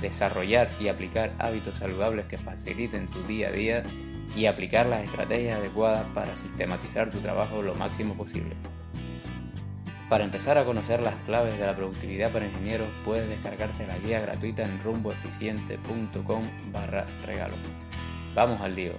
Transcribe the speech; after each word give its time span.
desarrollar 0.00 0.68
y 0.80 0.88
aplicar 0.88 1.32
hábitos 1.38 1.78
saludables 1.78 2.26
que 2.26 2.38
faciliten 2.38 3.06
tu 3.06 3.22
día 3.24 3.48
a 3.48 3.52
día 3.52 3.82
y 4.36 4.46
aplicar 4.46 4.86
las 4.86 5.04
estrategias 5.04 5.58
adecuadas 5.58 6.04
para 6.14 6.36
sistematizar 6.36 7.10
tu 7.10 7.18
trabajo 7.18 7.62
lo 7.62 7.74
máximo 7.74 8.14
posible. 8.14 8.54
Para 10.08 10.24
empezar 10.24 10.58
a 10.58 10.64
conocer 10.64 11.00
las 11.00 11.14
claves 11.22 11.56
de 11.56 11.66
la 11.66 11.76
productividad 11.76 12.32
para 12.32 12.46
ingenieros, 12.46 12.88
puedes 13.04 13.28
descargarte 13.28 13.86
la 13.86 13.96
guía 13.98 14.20
gratuita 14.20 14.64
en 14.64 14.82
rumboeficiente.com 14.82 16.42
barra 16.72 17.04
regalo. 17.24 17.54
Vamos 18.34 18.60
al 18.60 18.74
lío. 18.74 18.94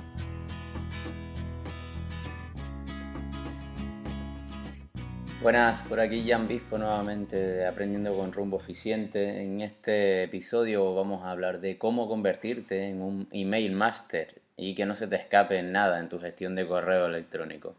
Buenas, 5.42 5.81
por 5.89 6.00
aquí 6.00 6.23
Jan 6.30 6.47
Bispo 6.47 6.78
nuevamente 6.78 7.36
de 7.36 7.66
Aprendiendo 7.66 8.16
con 8.16 8.31
Rumbo 8.31 8.58
Eficiente. 8.58 9.42
En 9.42 9.61
este 9.61 10.22
episodio 10.22 10.94
vamos 10.94 11.25
a 11.25 11.31
hablar 11.31 11.61
de 11.61 11.80
cómo 11.80 12.08
convertirte 12.08 12.88
en 12.89 13.02
un 13.02 13.28
email 13.31 13.72
master 13.72 14.39
y 14.56 14.75
que 14.75 14.86
no 14.86 14.95
se 14.95 15.08
te 15.08 15.16
escape 15.16 15.64
nada 15.64 16.00
en 16.00 16.09
tu 16.09 16.19
gestión 16.19 16.53
de 16.53 16.67
correo 16.67 17.08
electrónico. 17.08 17.73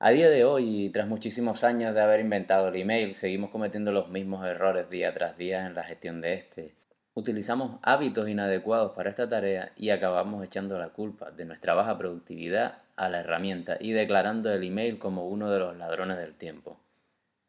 A 0.00 0.10
día 0.10 0.28
de 0.28 0.44
hoy, 0.44 0.90
tras 0.92 1.06
muchísimos 1.06 1.62
años 1.62 1.94
de 1.94 2.00
haber 2.00 2.18
inventado 2.18 2.66
el 2.66 2.74
email, 2.74 3.14
seguimos 3.14 3.50
cometiendo 3.50 3.92
los 3.92 4.08
mismos 4.08 4.44
errores 4.44 4.90
día 4.90 5.14
tras 5.14 5.38
día 5.38 5.68
en 5.68 5.74
la 5.74 5.84
gestión 5.84 6.20
de 6.20 6.34
este. 6.34 6.74
Utilizamos 7.14 7.78
hábitos 7.82 8.28
inadecuados 8.28 8.90
para 8.90 9.10
esta 9.10 9.28
tarea 9.28 9.70
y 9.76 9.90
acabamos 9.90 10.44
echando 10.44 10.80
la 10.80 10.88
culpa 10.88 11.30
de 11.30 11.44
nuestra 11.44 11.74
baja 11.74 11.96
productividad 11.96 12.78
a 12.96 13.08
la 13.08 13.20
herramienta 13.20 13.76
y 13.78 13.92
declarando 13.92 14.52
el 14.52 14.64
email 14.64 14.98
como 14.98 15.28
uno 15.28 15.48
de 15.48 15.60
los 15.60 15.76
ladrones 15.76 16.16
del 16.18 16.34
tiempo. 16.34 16.80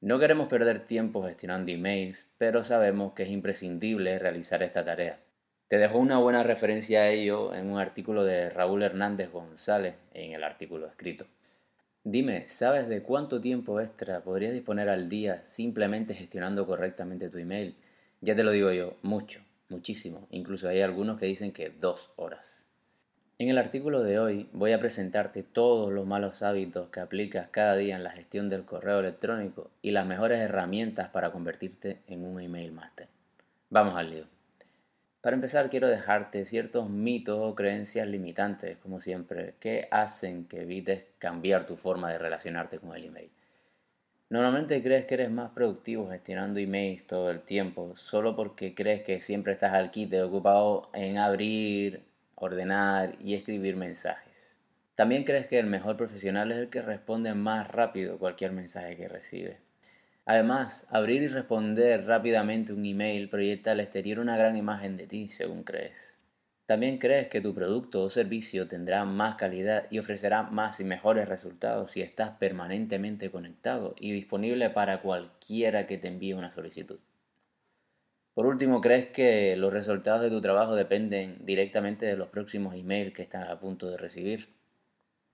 No 0.06 0.20
queremos 0.20 0.50
perder 0.50 0.86
tiempo 0.86 1.24
gestionando 1.24 1.72
emails, 1.72 2.30
pero 2.38 2.64
sabemos 2.64 3.14
que 3.14 3.24
es 3.24 3.32
imprescindible 3.32 4.20
realizar 4.20 4.62
esta 4.62 4.86
tarea. 4.86 5.20
Te 5.68 5.80
dejo 5.80 5.98
una 5.98 6.20
buena 6.20 6.44
referencia 6.44 7.02
a 7.02 7.10
ello 7.10 7.56
en 7.56 7.72
un 7.72 7.80
artículo 7.80 8.24
de 8.24 8.52
Raúl 8.52 8.84
Hernández 8.84 9.32
González 9.32 9.96
en 10.14 10.34
el 10.34 10.44
artículo 10.44 10.86
escrito. 10.86 11.26
Dime, 12.04 12.48
¿sabes 12.48 12.88
de 12.88 13.02
cuánto 13.02 13.42
tiempo 13.42 13.82
extra 13.82 14.22
podrías 14.22 14.54
disponer 14.54 14.90
al 14.90 15.10
día 15.10 15.44
simplemente 15.44 16.14
gestionando 16.14 16.68
correctamente 16.68 17.32
tu 17.32 17.40
email? 17.40 17.76
Ya 18.22 18.36
te 18.36 18.44
lo 18.44 18.52
digo 18.52 18.72
yo, 18.72 18.98
mucho, 19.02 19.42
muchísimo. 19.70 20.28
Incluso 20.30 20.70
hay 20.70 20.82
algunos 20.82 21.18
que 21.18 21.26
dicen 21.26 21.52
que 21.52 21.72
dos 21.72 22.12
horas. 22.16 22.65
En 23.38 23.50
el 23.50 23.58
artículo 23.58 24.02
de 24.02 24.18
hoy 24.18 24.48
voy 24.54 24.72
a 24.72 24.80
presentarte 24.80 25.44
todos 25.44 25.92
los 25.92 26.06
malos 26.06 26.42
hábitos 26.42 26.88
que 26.88 27.02
aplicas 27.02 27.50
cada 27.52 27.76
día 27.76 27.98
en 27.98 28.04
la 28.04 28.12
gestión 28.12 28.48
del 28.48 28.64
correo 28.64 29.02
electrónico 29.02 29.70
y 29.82 29.92
las 29.92 30.06
mejores 30.06 30.40
herramientas 30.40 31.10
para 31.10 31.34
convertirte 31.34 32.00
en 32.08 32.24
un 32.24 32.40
email 32.40 32.72
master. 32.72 33.10
Vamos 33.70 33.98
al 33.98 34.10
lío. 34.10 34.24
Para 35.20 35.36
empezar 35.36 35.70
quiero 35.70 35.90
dejarte 35.90 36.46
ciertos 36.46 36.90
mitos 36.90 37.38
o 37.42 37.56
creencias 37.56 38.08
limitantes, 38.08 38.78
como 38.78 39.02
siempre, 39.02 39.56
que 39.60 39.90
hacen 39.92 40.46
que 40.46 40.62
evites 40.62 41.04
cambiar 41.20 41.66
tu 41.66 41.76
forma 41.76 42.10
de 42.12 42.20
relacionarte 42.20 42.80
con 42.80 42.96
el 42.96 43.04
email. 43.04 43.32
Normalmente 44.30 44.82
crees 44.82 45.08
que 45.08 45.16
eres 45.16 45.30
más 45.30 45.52
productivo 45.52 46.10
gestionando 46.10 46.62
emails 46.62 47.06
todo 47.06 47.30
el 47.32 47.42
tiempo, 47.42 47.98
solo 47.98 48.34
porque 48.34 48.74
crees 48.74 49.04
que 49.04 49.20
siempre 49.20 49.52
estás 49.52 49.74
al 49.74 49.92
quite 49.92 50.22
ocupado 50.24 50.90
en 50.94 51.18
abrir, 51.18 52.15
ordenar 52.36 53.16
y 53.20 53.34
escribir 53.34 53.76
mensajes. 53.76 54.56
También 54.96 55.24
crees 55.24 55.48
que 55.48 55.60
el 55.60 55.66
mejor 55.66 55.98
profesional 55.98 56.52
es 56.52 56.58
el 56.58 56.70
que 56.70 56.82
responde 56.82 57.34
más 57.34 57.68
rápido 57.68 58.18
cualquier 58.18 58.52
mensaje 58.52 58.96
que 58.96 59.08
recibe. 59.08 59.58
Además, 60.26 60.88
abrir 60.90 61.22
y 61.22 61.28
responder 61.28 62.06
rápidamente 62.06 62.74
un 62.74 62.86
email 62.86 63.30
proyecta 63.30 63.72
al 63.72 63.80
exterior 63.80 64.20
una 64.20 64.38
gran 64.38 64.56
imagen 64.56 64.98
de 64.98 65.06
ti, 65.06 65.30
según 65.30 65.64
crees. 65.64 66.16
También 66.66 66.98
crees 66.98 67.28
que 67.28 67.42
tu 67.42 67.54
producto 67.54 68.02
o 68.02 68.10
servicio 68.10 68.68
tendrá 68.68 69.06
más 69.06 69.36
calidad 69.36 69.86
y 69.92 70.00
ofrecerá 70.00 70.42
más 70.42 70.80
y 70.80 70.84
mejores 70.84 71.30
resultados 71.30 71.92
si 71.92 72.02
estás 72.02 72.32
permanentemente 72.40 73.30
conectado 73.30 73.94
y 74.00 74.12
disponible 74.14 74.72
para 74.72 75.02
cualquiera 75.02 75.86
que 75.86 76.00
te 76.00 76.08
envíe 76.08 76.34
una 76.34 76.52
solicitud. 76.52 76.98
Por 78.36 78.48
último, 78.48 78.82
¿crees 78.82 79.08
que 79.08 79.56
los 79.56 79.72
resultados 79.72 80.22
de 80.22 80.30
tu 80.30 80.42
trabajo 80.42 80.76
dependen 80.76 81.38
directamente 81.46 82.06
de 82.06 82.18
los 82.18 82.28
próximos 82.28 82.76
emails 82.76 83.14
que 83.14 83.22
estás 83.22 83.50
a 83.50 83.62
punto 83.62 83.90
de 83.90 83.96
recibir? 83.96 84.50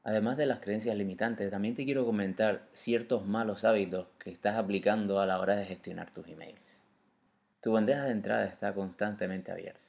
Además 0.04 0.38
de 0.38 0.46
las 0.46 0.60
creencias 0.60 0.96
limitantes, 0.96 1.50
también 1.50 1.74
te 1.74 1.84
quiero 1.84 2.06
comentar 2.06 2.68
ciertos 2.74 3.26
malos 3.26 3.66
hábitos 3.66 4.06
que 4.20 4.30
estás 4.30 4.56
aplicando 4.56 5.20
a 5.20 5.26
la 5.26 5.40
hora 5.40 5.56
de 5.56 5.66
gestionar 5.66 6.12
tus 6.12 6.28
emails. 6.28 6.62
Tu 7.60 7.72
bandeja 7.72 8.04
de 8.04 8.12
entrada 8.12 8.46
está 8.46 8.76
constantemente 8.76 9.52
abierta. 9.52 9.82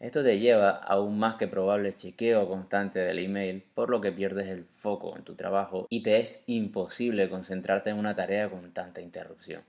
Esto 0.00 0.24
te 0.24 0.38
lleva 0.38 0.70
a 0.70 0.98
un 0.98 1.18
más 1.18 1.34
que 1.34 1.48
probable 1.48 1.92
chequeo 1.92 2.48
constante 2.48 3.00
del 3.00 3.18
email, 3.18 3.64
por 3.74 3.90
lo 3.90 4.00
que 4.00 4.12
pierdes 4.12 4.48
el 4.48 4.64
foco 4.64 5.14
en 5.14 5.24
tu 5.24 5.34
trabajo 5.34 5.86
y 5.90 6.02
te 6.02 6.20
es 6.20 6.42
imposible 6.46 7.28
concentrarte 7.28 7.90
en 7.90 7.98
una 7.98 8.14
tarea 8.14 8.48
con 8.48 8.72
tanta 8.72 9.02
interrupción. 9.02 9.62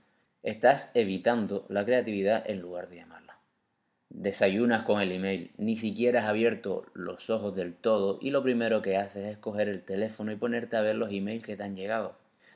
Estás 0.43 0.91
evitando 0.93 1.65
la 1.67 1.83
creatividad 1.83 2.49
en 2.49 2.59
lugar 2.59 2.89
de 2.89 2.97
llamarla. 2.97 3.39
Desayunas 4.09 4.83
con 4.83 5.01
el 5.01 5.11
email, 5.11 5.51
ni 5.57 5.75
siquiera 5.77 6.21
has 6.21 6.27
abierto 6.27 6.85
los 6.93 7.29
ojos 7.29 7.55
del 7.55 7.75
todo 7.75 8.19
y 8.21 8.29
lo 8.29 8.43
primero 8.43 8.81
que 8.81 8.97
haces 8.97 9.25
es 9.25 9.37
coger 9.37 9.67
el 9.67 9.83
teléfono 9.83 10.31
y 10.31 10.35
ponerte 10.35 10.77
a 10.77 10.81
ver 10.81 10.95
los 10.95 11.11
emails 11.11 11.43
que 11.43 11.57
te 11.57 11.63
han 11.63 11.75
llegado. 11.75 12.15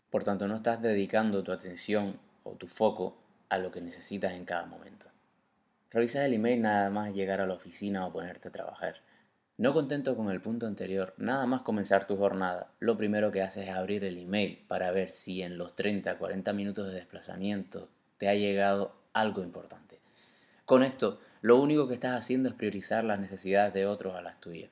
Por 0.10 0.24
tanto, 0.24 0.48
no 0.48 0.56
estás 0.56 0.82
dedicando 0.82 1.44
tu 1.44 1.52
atención 1.52 2.20
o 2.44 2.52
tu 2.52 2.68
foco 2.68 3.18
a 3.50 3.58
lo 3.58 3.72
que 3.72 3.82
necesitas 3.82 4.34
en 4.34 4.46
cada 4.46 4.66
momento. 4.66 5.08
Revisas 5.90 6.26
el 6.26 6.34
email 6.34 6.62
nada 6.62 6.90
más 6.90 7.14
llegar 7.14 7.42
a 7.42 7.48
la 7.48 7.56
oficina 7.56 8.06
o 8.06 8.14
ponerte 8.14 8.48
a 8.48 8.52
trabajar. 8.52 9.02
No 9.58 9.74
contento 9.74 10.16
con 10.16 10.32
el 10.32 10.42
punto 10.42 10.66
anterior, 10.66 11.14
nada 11.18 11.46
más 11.46 11.62
comenzar 11.62 12.08
tu 12.08 12.18
jornada, 12.18 12.72
lo 12.80 12.98
primero 12.98 13.32
que 13.32 13.42
haces 13.42 13.68
es 13.68 13.76
abrir 13.76 14.04
el 14.04 14.18
email 14.18 14.64
para 14.68 14.92
ver 14.92 15.12
si 15.12 15.42
en 15.44 15.58
los 15.58 15.76
30-40 15.76 16.54
minutos 16.54 16.88
de 16.88 16.94
desplazamiento 16.94 17.90
te 18.18 18.28
ha 18.28 18.34
llegado 18.34 18.96
algo 19.14 19.44
importante. 19.44 20.00
Con 20.66 20.84
esto, 20.84 21.20
lo 21.42 21.60
único 21.62 21.88
que 21.88 21.94
estás 21.94 22.18
haciendo 22.18 22.50
es 22.50 22.56
priorizar 22.56 23.04
las 23.04 23.20
necesidades 23.20 23.74
de 23.74 23.86
otros 23.86 24.16
a 24.16 24.22
las 24.22 24.40
tuyas. 24.40 24.72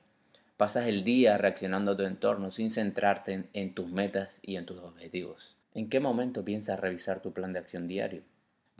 Pasas 0.56 0.86
el 0.86 1.04
día 1.04 1.38
reaccionando 1.38 1.92
a 1.92 1.96
tu 1.96 2.02
entorno 2.02 2.50
sin 2.50 2.70
centrarte 2.70 3.32
en, 3.32 3.50
en 3.52 3.74
tus 3.74 3.90
metas 3.90 4.40
y 4.42 4.56
en 4.56 4.66
tus 4.66 4.80
objetivos. 4.80 5.56
¿En 5.74 5.88
qué 5.88 6.00
momento 6.00 6.44
piensas 6.44 6.80
revisar 6.80 7.22
tu 7.22 7.32
plan 7.32 7.52
de 7.52 7.60
acción 7.60 7.86
diario? 7.86 8.22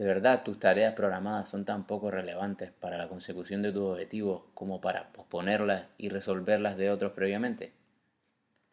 ¿De 0.00 0.06
verdad 0.06 0.44
tus 0.44 0.59
tareas 0.59 0.94
programadas 0.94 1.51
son 1.51 1.66
tan 1.66 1.86
poco 1.86 2.10
relevantes 2.10 2.71
para 2.71 2.97
la 2.97 3.07
consecución 3.07 3.60
de 3.60 3.71
tus 3.71 3.83
objetivos 3.83 4.45
como 4.54 4.80
para 4.80 5.13
posponerlas 5.13 5.89
y 5.98 6.09
resolverlas 6.09 6.78
de 6.78 6.89
otros 6.89 7.13
previamente? 7.13 7.74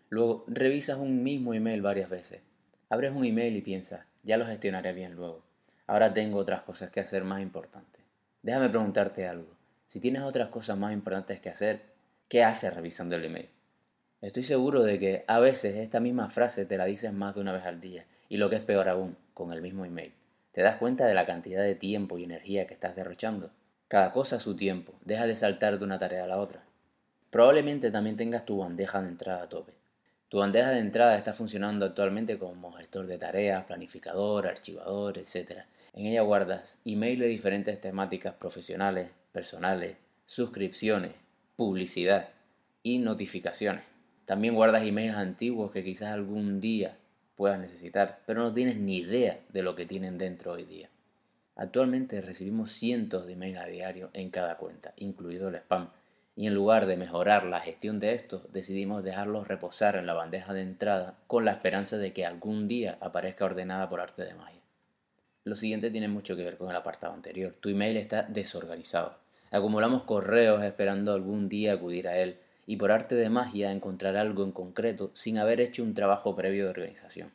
Luego, 0.07 0.46
revisas 0.48 0.98
un 0.98 1.24
mismo 1.24 1.54
email 1.54 1.81
varias 1.81 2.10
veces. 2.10 2.40
Abres 2.88 3.12
un 3.12 3.25
email 3.25 3.57
y 3.57 3.62
piensas, 3.62 4.06
ya 4.24 4.38
lo 4.38 4.46
gestionaré 4.46 4.94
bien 4.94 5.16
luego. 5.16 5.44
Ahora 5.86 6.13
tengo 6.13 6.38
otras 6.38 6.62
cosas 6.62 6.92
que 6.92 7.01
hacer 7.01 7.25
más 7.25 7.42
importantes. 7.42 8.01
Déjame 8.42 8.69
preguntarte 8.69 9.28
algo. 9.28 9.50
Si 9.86 10.00
tienes 10.00 10.22
otras 10.22 10.48
cosas 10.48 10.78
más 10.78 10.94
importantes 10.94 11.42
que 11.42 11.50
hacer, 11.50 11.81
¿qué 12.30 12.46
haces 12.46 12.74
revisando 12.74 13.18
el 13.18 13.25
email? 13.25 13.50
Estoy 14.22 14.44
seguro 14.44 14.81
de 14.81 14.98
que 14.98 15.25
a 15.28 15.42
veces 15.42 15.75
esta 15.75 16.00
misma 16.00 16.30
frase 16.30 16.66
te 16.66 16.78
la 16.78 16.86
dices 16.86 17.12
más 17.12 17.36
de 17.36 17.42
una 17.42 17.51
vez 17.51 17.66
al 17.66 17.81
día 17.81 18.06
y 18.30 18.38
lo 18.38 18.50
que 18.50 18.56
es 18.56 18.62
peor 18.62 18.88
aún, 18.88 19.18
con 19.34 19.51
el 19.51 19.62
mismo 19.62 19.84
email. 19.84 20.13
¿Te 20.57 20.63
das 20.63 20.77
cuenta 20.77 21.06
de 21.06 21.13
la 21.13 21.27
cantidad 21.27 21.62
de 21.62 21.75
tiempo 21.75 22.18
y 22.18 22.24
energía 22.24 22.65
que 22.65 22.74
estás 22.74 22.95
derrochando? 22.95 23.51
Cada 23.88 24.12
cosa 24.12 24.38
a 24.38 24.39
su 24.39 24.56
tiempo, 24.56 24.95
deja 25.06 25.27
de 25.27 25.36
saltar 25.36 25.77
de 25.77 25.86
una 25.86 26.00
tarea 26.00 26.24
a 26.24 26.27
la 26.27 26.39
otra. 26.39 26.63
Probablemente 27.30 27.92
también 27.92 28.18
tengas 28.18 28.44
tu 28.44 28.57
bandeja 28.57 29.00
de 29.04 29.09
entrada 29.09 29.44
a 29.44 29.50
tope. 29.50 29.74
Tu 30.30 30.39
bandeja 30.39 30.71
de 30.71 30.80
entrada 30.80 31.15
está 31.15 31.36
funcionando 31.36 31.86
actualmente 31.86 32.39
como 32.39 32.71
gestor 32.71 33.06
de 33.06 33.19
tareas, 33.19 33.65
planificador, 33.65 34.48
archivador, 34.48 35.19
etc. 35.19 35.65
En 35.94 36.07
ella 36.07 36.24
guardas 36.24 36.80
email 36.86 37.19
de 37.19 37.27
diferentes 37.27 37.80
temáticas 37.80 38.33
profesionales, 38.33 39.12
personales, 39.31 39.98
suscripciones, 40.25 41.12
publicidad 41.56 42.30
y 42.81 42.98
notificaciones. 42.98 43.83
También 44.25 44.56
guardas 44.56 44.88
emails 44.88 45.18
antiguos 45.18 45.69
que 45.69 45.83
quizás 45.83 46.13
algún 46.13 46.60
día 46.60 46.98
puedas 47.38 47.60
necesitar, 47.60 48.19
pero 48.25 48.42
no 48.42 48.54
tienes 48.54 48.78
ni 48.78 48.98
idea 48.98 49.39
de 49.50 49.62
lo 49.62 49.75
que 49.75 49.86
tienen 49.86 50.18
dentro 50.18 50.54
hoy 50.54 50.66
día. 50.66 50.89
Actualmente 51.56 52.19
recibimos 52.22 52.72
cientos 52.74 53.25
de 53.25 53.34
emails 53.34 53.60
a 53.60 53.66
diario 53.66 54.10
en 54.13 54.30
cada 54.30 54.57
cuenta, 54.57 54.94
incluido 54.98 55.48
el 55.48 55.56
spam, 55.56 55.89
y 56.36 56.48
en 56.48 56.54
lugar 56.54 56.86
de 56.86 56.98
mejorar 56.98 57.45
la 57.45 57.62
gestión 57.62 58.00
de 58.00 58.13
estos, 58.13 58.51
decidimos 58.51 59.04
dejarlos 59.04 59.48
reposar 59.48 59.95
en 59.95 60.06
la 60.06 60.13
bandeja 60.13 60.54
de 60.54 60.62
entrada 60.62 61.16
con 61.25 61.45
la 61.45 61.51
esperanza 61.51 61.98
de 61.98 62.12
que 62.12 62.25
algún 62.25 62.68
día 62.68 62.98
aparezca 63.01 63.45
ordenada 63.45 63.88
por 63.89 64.01
arte 64.01 64.24
de 64.24 64.36
magia. 64.36 64.62
Lo 65.45 65.56
siguiente 65.56 65.89
tiene 65.89 66.10
mucho 66.10 66.36
que 66.36 66.44
ver 66.44 66.57
con 66.57 66.69
el 66.69 66.75
apartado 66.75 67.13
anterior. 67.13 67.56
Tu 67.60 67.69
email 67.69 67.98
está 67.98 68.24
desorganizado. 68.24 69.18
Acumulamos 69.50 70.04
correos 70.04 70.62
esperando 70.62 71.13
algún 71.13 71.48
día 71.48 71.74
acudir 71.74 72.07
a 72.07 72.18
él 72.18 72.38
y 72.68 72.75
por 72.75 72.92
arte 72.92 73.16
de 73.16 73.30
magia 73.30 73.72
encontrar 73.72 74.18
algo 74.18 74.44
en 74.44 74.52
concreto 74.52 75.10
sin 75.16 75.40
haber 75.40 75.62
hecho 75.62 75.81
un 75.81 75.96
trabajo 75.96 76.36
previo 76.36 76.66
de 76.66 76.69
organización. 76.69 77.31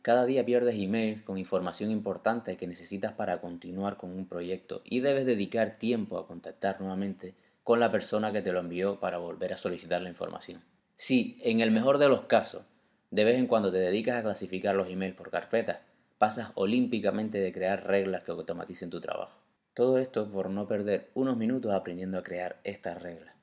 Cada 0.00 0.24
día 0.24 0.46
pierdes 0.46 0.76
emails 0.78 1.20
con 1.20 1.36
información 1.36 1.90
importante 1.90 2.56
que 2.56 2.66
necesitas 2.66 3.12
para 3.12 3.42
continuar 3.42 3.98
con 3.98 4.12
un 4.12 4.26
proyecto 4.26 4.80
y 4.84 5.00
debes 5.00 5.26
dedicar 5.26 5.76
tiempo 5.76 6.16
a 6.16 6.26
contactar 6.26 6.80
nuevamente 6.80 7.34
con 7.64 7.80
la 7.80 7.92
persona 7.92 8.32
que 8.32 8.40
te 8.40 8.52
lo 8.52 8.60
envió 8.60 8.98
para 8.98 9.18
volver 9.18 9.52
a 9.52 9.58
solicitar 9.58 10.00
la 10.00 10.08
información. 10.08 10.62
Si, 10.94 11.36
en 11.42 11.60
el 11.60 11.70
mejor 11.70 11.98
de 11.98 12.08
los 12.08 12.22
casos, 12.22 12.62
de 13.10 13.24
vez 13.24 13.36
en 13.36 13.46
cuando 13.46 13.70
te 13.70 13.78
dedicas 13.78 14.16
a 14.16 14.22
clasificar 14.22 14.74
los 14.74 14.88
emails 14.88 15.16
por 15.16 15.30
carpetas, 15.30 15.78
pasas 16.16 16.50
olímpicamente 16.54 17.38
de 17.38 17.52
crear 17.52 17.86
reglas 17.86 18.22
que 18.22 18.30
automaticen 18.30 18.88
tu 18.88 19.00
trabajo. 19.00 19.36
Todo 19.74 19.98
esto 19.98 20.30
por 20.30 20.48
no 20.48 20.66
perder 20.66 21.10
unos 21.14 21.36
minutos 21.36 21.72
aprendiendo 21.72 22.18
a 22.18 22.22
crear 22.22 22.60
estas 22.64 23.02
reglas. 23.02 23.39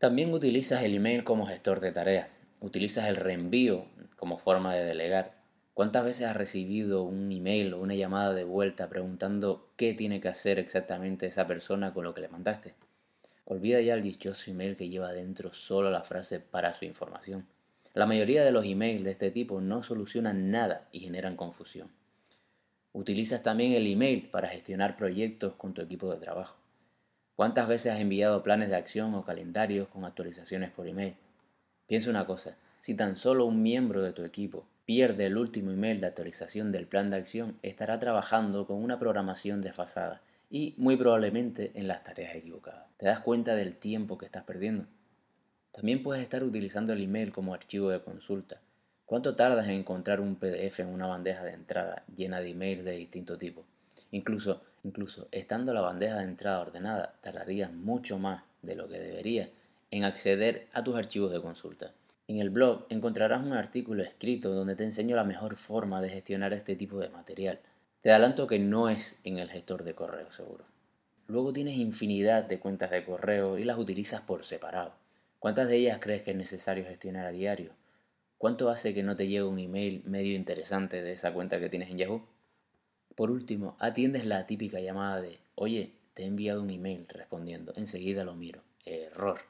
También 0.00 0.32
utilizas 0.32 0.82
el 0.82 0.94
email 0.94 1.24
como 1.24 1.44
gestor 1.44 1.80
de 1.80 1.92
tareas. 1.92 2.28
Utilizas 2.58 3.06
el 3.06 3.16
reenvío 3.16 3.84
como 4.16 4.38
forma 4.38 4.74
de 4.74 4.82
delegar. 4.82 5.34
¿Cuántas 5.74 6.06
veces 6.06 6.26
has 6.26 6.34
recibido 6.34 7.02
un 7.02 7.30
email 7.30 7.74
o 7.74 7.80
una 7.80 7.94
llamada 7.94 8.32
de 8.32 8.44
vuelta 8.44 8.88
preguntando 8.88 9.68
qué 9.76 9.92
tiene 9.92 10.22
que 10.22 10.28
hacer 10.28 10.58
exactamente 10.58 11.26
esa 11.26 11.46
persona 11.46 11.92
con 11.92 12.04
lo 12.04 12.14
que 12.14 12.22
le 12.22 12.30
mandaste? 12.30 12.72
Olvida 13.44 13.82
ya 13.82 13.92
el 13.92 14.00
dichoso 14.00 14.50
email 14.50 14.74
que 14.74 14.88
lleva 14.88 15.12
dentro 15.12 15.52
solo 15.52 15.90
la 15.90 16.02
frase 16.02 16.40
para 16.40 16.72
su 16.72 16.86
información. 16.86 17.46
La 17.92 18.06
mayoría 18.06 18.42
de 18.42 18.52
los 18.52 18.64
emails 18.64 19.04
de 19.04 19.10
este 19.10 19.30
tipo 19.30 19.60
no 19.60 19.82
solucionan 19.82 20.50
nada 20.50 20.88
y 20.92 21.00
generan 21.00 21.36
confusión. 21.36 21.90
Utilizas 22.94 23.42
también 23.42 23.72
el 23.72 23.86
email 23.86 24.30
para 24.30 24.48
gestionar 24.48 24.96
proyectos 24.96 25.56
con 25.56 25.74
tu 25.74 25.82
equipo 25.82 26.10
de 26.10 26.20
trabajo. 26.20 26.59
¿Cuántas 27.40 27.68
veces 27.68 27.94
has 27.94 28.00
enviado 28.00 28.42
planes 28.42 28.68
de 28.68 28.76
acción 28.76 29.14
o 29.14 29.24
calendarios 29.24 29.88
con 29.88 30.04
actualizaciones 30.04 30.70
por 30.70 30.86
email? 30.86 31.14
Piensa 31.86 32.10
una 32.10 32.26
cosa, 32.26 32.58
si 32.80 32.94
tan 32.94 33.16
solo 33.16 33.46
un 33.46 33.62
miembro 33.62 34.02
de 34.02 34.12
tu 34.12 34.24
equipo 34.24 34.66
pierde 34.84 35.24
el 35.24 35.38
último 35.38 35.70
email 35.70 36.00
de 36.00 36.06
actualización 36.08 36.70
del 36.70 36.86
plan 36.86 37.08
de 37.08 37.16
acción, 37.16 37.58
estará 37.62 37.98
trabajando 37.98 38.66
con 38.66 38.84
una 38.84 38.98
programación 38.98 39.62
desfasada 39.62 40.20
y 40.50 40.74
muy 40.76 40.98
probablemente 40.98 41.70
en 41.76 41.88
las 41.88 42.04
tareas 42.04 42.34
equivocadas. 42.34 42.84
¿Te 42.98 43.06
das 43.06 43.20
cuenta 43.20 43.54
del 43.54 43.74
tiempo 43.74 44.18
que 44.18 44.26
estás 44.26 44.44
perdiendo? 44.44 44.84
También 45.72 46.02
puedes 46.02 46.22
estar 46.22 46.44
utilizando 46.44 46.92
el 46.92 47.02
email 47.02 47.32
como 47.32 47.54
archivo 47.54 47.88
de 47.88 48.02
consulta. 48.02 48.60
¿Cuánto 49.06 49.34
tardas 49.34 49.64
en 49.64 49.76
encontrar 49.76 50.20
un 50.20 50.36
PDF 50.36 50.80
en 50.80 50.88
una 50.88 51.06
bandeja 51.06 51.42
de 51.42 51.54
entrada 51.54 52.04
llena 52.14 52.42
de 52.42 52.50
emails 52.50 52.84
de 52.84 52.92
distinto 52.98 53.38
tipo? 53.38 53.64
Incluso, 54.10 54.60
incluso 54.84 55.28
estando 55.30 55.72
la 55.74 55.80
bandeja 55.80 56.18
de 56.18 56.24
entrada 56.24 56.60
ordenada, 56.60 57.14
tardarías 57.20 57.72
mucho 57.72 58.18
más 58.18 58.44
de 58.62 58.74
lo 58.74 58.88
que 58.88 58.98
debería 58.98 59.50
en 59.90 60.04
acceder 60.04 60.68
a 60.72 60.84
tus 60.84 60.96
archivos 60.96 61.32
de 61.32 61.40
consulta. 61.40 61.92
En 62.28 62.38
el 62.38 62.50
blog 62.50 62.86
encontrarás 62.90 63.42
un 63.42 63.52
artículo 63.52 64.02
escrito 64.02 64.54
donde 64.54 64.76
te 64.76 64.84
enseño 64.84 65.16
la 65.16 65.24
mejor 65.24 65.56
forma 65.56 66.00
de 66.00 66.10
gestionar 66.10 66.52
este 66.52 66.76
tipo 66.76 67.00
de 67.00 67.08
material. 67.08 67.58
Te 68.02 68.10
adelanto 68.10 68.46
que 68.46 68.58
no 68.58 68.88
es 68.88 69.18
en 69.24 69.38
el 69.38 69.50
gestor 69.50 69.82
de 69.82 69.94
correo 69.94 70.30
seguro. 70.30 70.64
Luego 71.26 71.52
tienes 71.52 71.76
infinidad 71.76 72.44
de 72.44 72.60
cuentas 72.60 72.90
de 72.90 73.04
correo 73.04 73.58
y 73.58 73.64
las 73.64 73.78
utilizas 73.78 74.20
por 74.20 74.44
separado. 74.44 74.92
¿Cuántas 75.38 75.68
de 75.68 75.76
ellas 75.76 75.98
crees 76.00 76.22
que 76.22 76.30
es 76.30 76.36
necesario 76.36 76.84
gestionar 76.84 77.26
a 77.26 77.30
diario? 77.30 77.72
¿Cuánto 78.38 78.70
hace 78.70 78.94
que 78.94 79.02
no 79.02 79.16
te 79.16 79.26
llegue 79.26 79.42
un 79.42 79.58
email 79.58 80.02
medio 80.06 80.34
interesante 80.34 81.02
de 81.02 81.12
esa 81.12 81.32
cuenta 81.32 81.58
que 81.60 81.68
tienes 81.68 81.90
en 81.90 81.98
Yahoo? 81.98 82.26
Por 83.20 83.30
último, 83.30 83.76
atiendes 83.80 84.24
la 84.24 84.46
típica 84.46 84.80
llamada 84.80 85.20
de, 85.20 85.40
oye, 85.54 85.92
te 86.14 86.22
he 86.22 86.26
enviado 86.26 86.62
un 86.62 86.70
email 86.70 87.06
respondiendo, 87.06 87.74
enseguida 87.76 88.24
lo 88.24 88.34
miro. 88.34 88.62
Error. 88.86 89.40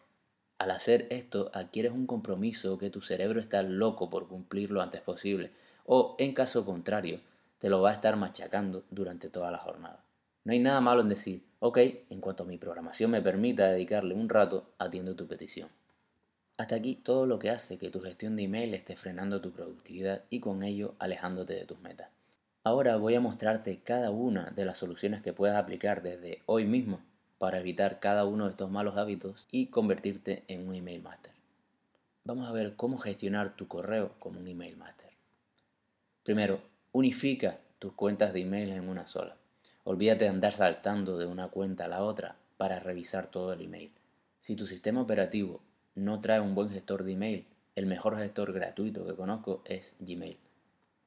Al 0.58 0.72
hacer 0.72 1.06
esto, 1.11 1.52
adquieres 1.55 1.93
un 1.93 2.08
compromiso 2.08 2.78
que 2.78 2.90
tu 2.90 3.00
cerebro 3.00 3.40
está 3.40 3.62
loco 3.62 4.11
por 4.11 4.26
cumplir 4.26 4.72
lo 4.72 4.82
antes 4.82 5.02
posible, 5.02 5.52
o, 5.84 6.17
en 6.19 6.34
caso 6.34 6.67
contrario, 6.67 7.20
te 7.61 7.69
lo 7.69 7.81
va 7.81 7.90
a 7.90 7.94
estar 7.94 8.17
machacando 8.17 8.82
durante 8.90 9.28
toda 9.28 9.52
la 9.52 9.58
jornada. 9.58 10.05
No 10.43 10.50
hay 10.50 10.58
nada 10.58 10.81
malo 10.81 11.02
en 11.02 11.08
decir, 11.08 11.44
ok, 11.61 11.78
en 12.11 12.20
cuanto 12.20 12.44
mi 12.44 12.58
programación 12.58 13.12
me 13.12 13.22
permita 13.22 13.70
dedicarle 13.70 14.17
un 14.17 14.28
rato, 14.28 14.72
atiendo 14.78 15.14
tu 15.14 15.28
petición. 15.28 15.69
Hasta 16.56 16.75
aquí 16.75 16.96
todo 16.96 17.25
lo 17.25 17.38
que 17.38 17.50
hace 17.50 17.78
que 17.78 17.93
tu 17.93 18.00
gestión 18.00 18.34
de 18.34 18.43
email 18.43 18.75
esté 18.75 18.96
frenando 18.96 19.40
tu 19.40 19.52
productividad 19.52 20.25
y 20.28 20.40
con 20.40 20.64
ello 20.64 20.96
alejándote 20.99 21.55
de 21.55 21.67
tus 21.67 21.78
metas. 21.78 22.08
Ahora 22.62 22.96
voy 22.96 23.14
a 23.14 23.20
mostrarte 23.20 23.80
cada 23.82 24.10
una 24.10 24.50
de 24.50 24.64
las 24.64 24.78
soluciones 24.78 25.22
que 25.22 25.32
puedes 25.32 25.56
aplicar 25.56 26.02
desde 26.02 26.42
hoy 26.46 26.66
mismo 26.66 27.00
para 27.38 27.58
evitar 27.58 28.00
cada 28.00 28.26
uno 28.26 28.44
de 28.44 28.50
estos 28.50 28.70
malos 28.70 28.96
hábitos 28.96 29.46
y 29.50 29.66
convertirte 29.66 30.44
en 30.48 30.68
un 30.68 30.74
email 30.74 31.02
master. 31.02 31.32
Vamos 32.24 32.48
a 32.48 32.52
ver 32.52 32.76
cómo 32.76 32.98
gestionar 32.98 33.56
tu 33.56 33.66
correo 33.66 34.12
como 34.18 34.40
un 34.40 34.48
email 34.48 34.76
master. 34.76 35.10
Primero, 36.22 36.60
Unifica 36.92 37.60
tus 37.78 37.92
cuentas 37.92 38.32
de 38.32 38.40
email 38.40 38.72
en 38.72 38.88
una 38.88 39.06
sola. 39.06 39.36
Olvídate 39.84 40.24
de 40.24 40.30
andar 40.30 40.52
saltando 40.52 41.18
de 41.18 41.26
una 41.26 41.46
cuenta 41.46 41.84
a 41.84 41.88
la 41.88 42.02
otra 42.02 42.34
para 42.56 42.80
revisar 42.80 43.28
todo 43.28 43.52
el 43.52 43.60
email. 43.60 43.92
Si 44.40 44.56
tu 44.56 44.66
sistema 44.66 45.00
operativo 45.00 45.60
no 45.94 46.20
trae 46.20 46.40
un 46.40 46.56
buen 46.56 46.68
gestor 46.68 47.04
de 47.04 47.12
email, 47.12 47.46
el 47.76 47.86
mejor 47.86 48.18
gestor 48.18 48.52
gratuito 48.52 49.06
que 49.06 49.14
conozco 49.14 49.62
es 49.66 49.94
Gmail. 50.00 50.36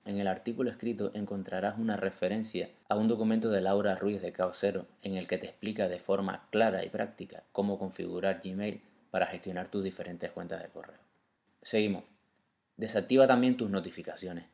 En 0.06 0.20
el 0.20 0.28
artículo 0.28 0.70
escrito 0.70 1.12
encontrarás 1.14 1.78
una 1.80 1.96
referencia 1.96 2.70
a 2.90 2.98
un 2.98 3.08
documento 3.08 3.50
de 3.50 3.62
Laura 3.62 3.96
Ruiz 3.96 4.22
de 4.22 4.34
Caocero 4.34 4.86
en 5.02 5.16
el 5.16 5.28
que 5.28 5.38
te 5.38 5.48
explica 5.48 5.88
de 5.88 6.00
forma 6.00 6.48
clara 6.52 6.84
y 6.84 6.90
práctica 6.90 7.44
cómo 7.54 7.80
configurar 7.80 8.42
Gmail 8.44 8.82
para 9.12 9.28
gestionar 9.28 9.72
tus 9.72 9.84
diferentes 9.84 10.30
cuentas 10.32 10.62
de 10.62 10.70
correo. 10.70 11.00
Seguimos. 11.62 12.04
Desactiva 12.76 13.28
también 13.28 13.56
tus 13.56 13.70
notificaciones. 13.70 14.46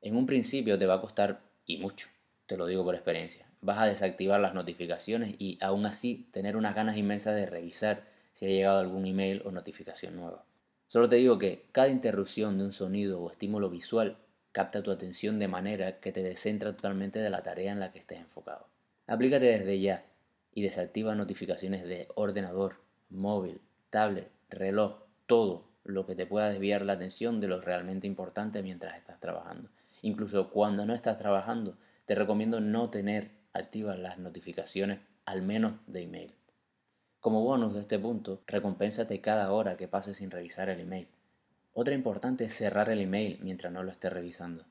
En 0.00 0.16
un 0.16 0.24
principio 0.24 0.78
te 0.78 0.86
va 0.86 0.94
a 0.94 1.00
costar 1.00 1.40
y 1.66 1.76
mucho, 1.76 2.08
te 2.46 2.56
lo 2.56 2.66
digo 2.66 2.84
por 2.84 2.94
experiencia. 2.94 3.46
Vas 3.60 3.78
a 3.78 3.86
desactivar 3.86 4.40
las 4.40 4.54
notificaciones 4.54 5.34
y 5.38 5.58
aún 5.60 5.84
así 5.84 6.28
tener 6.30 6.56
unas 6.56 6.74
ganas 6.74 6.96
inmensas 6.96 7.34
de 7.34 7.44
revisar 7.44 8.04
si 8.32 8.46
ha 8.46 8.48
llegado 8.48 8.78
algún 8.78 9.04
email 9.04 9.42
o 9.44 9.50
notificación 9.50 10.16
nueva. 10.16 10.44
Solo 10.86 11.08
te 11.08 11.16
digo 11.16 11.38
que 11.38 11.66
cada 11.72 11.88
interrupción 11.88 12.56
de 12.56 12.64
un 12.64 12.72
sonido 12.72 13.20
o 13.20 13.30
estímulo 13.30 13.68
visual 13.68 14.16
capta 14.56 14.82
tu 14.82 14.90
atención 14.90 15.38
de 15.38 15.48
manera 15.48 16.00
que 16.00 16.12
te 16.12 16.22
descentra 16.22 16.74
totalmente 16.74 17.18
de 17.18 17.28
la 17.28 17.42
tarea 17.42 17.72
en 17.72 17.78
la 17.78 17.92
que 17.92 17.98
estés 17.98 18.20
enfocado. 18.20 18.66
Aplícate 19.06 19.44
desde 19.44 19.78
ya 19.78 20.06
y 20.50 20.62
desactiva 20.62 21.14
notificaciones 21.14 21.84
de 21.84 22.08
ordenador, 22.14 22.80
móvil, 23.10 23.60
tablet, 23.90 24.30
reloj, 24.48 25.02
todo 25.26 25.68
lo 25.84 26.06
que 26.06 26.14
te 26.14 26.24
pueda 26.24 26.48
desviar 26.48 26.86
la 26.86 26.94
atención 26.94 27.38
de 27.38 27.48
lo 27.48 27.60
realmente 27.60 28.06
importante 28.06 28.62
mientras 28.62 28.96
estás 28.96 29.20
trabajando. 29.20 29.68
Incluso 30.00 30.48
cuando 30.48 30.86
no 30.86 30.94
estás 30.94 31.18
trabajando, 31.18 31.76
te 32.06 32.14
recomiendo 32.14 32.58
no 32.62 32.88
tener 32.88 33.32
activas 33.52 33.98
las 33.98 34.16
notificaciones, 34.16 35.00
al 35.26 35.42
menos 35.42 35.74
de 35.86 36.00
email. 36.00 36.34
Como 37.20 37.44
bonus 37.44 37.74
de 37.74 37.82
este 37.82 37.98
punto, 37.98 38.40
recompénsate 38.46 39.20
cada 39.20 39.52
hora 39.52 39.76
que 39.76 39.86
pases 39.86 40.16
sin 40.16 40.30
revisar 40.30 40.70
el 40.70 40.80
email. 40.80 41.08
Otra 41.78 41.94
importante 41.94 42.46
es 42.46 42.54
cerrar 42.54 42.88
el 42.88 43.02
email 43.02 43.38
mientras 43.42 43.70
no 43.70 43.82
lo 43.82 43.90
estés 43.90 44.10
revisando. 44.10 44.64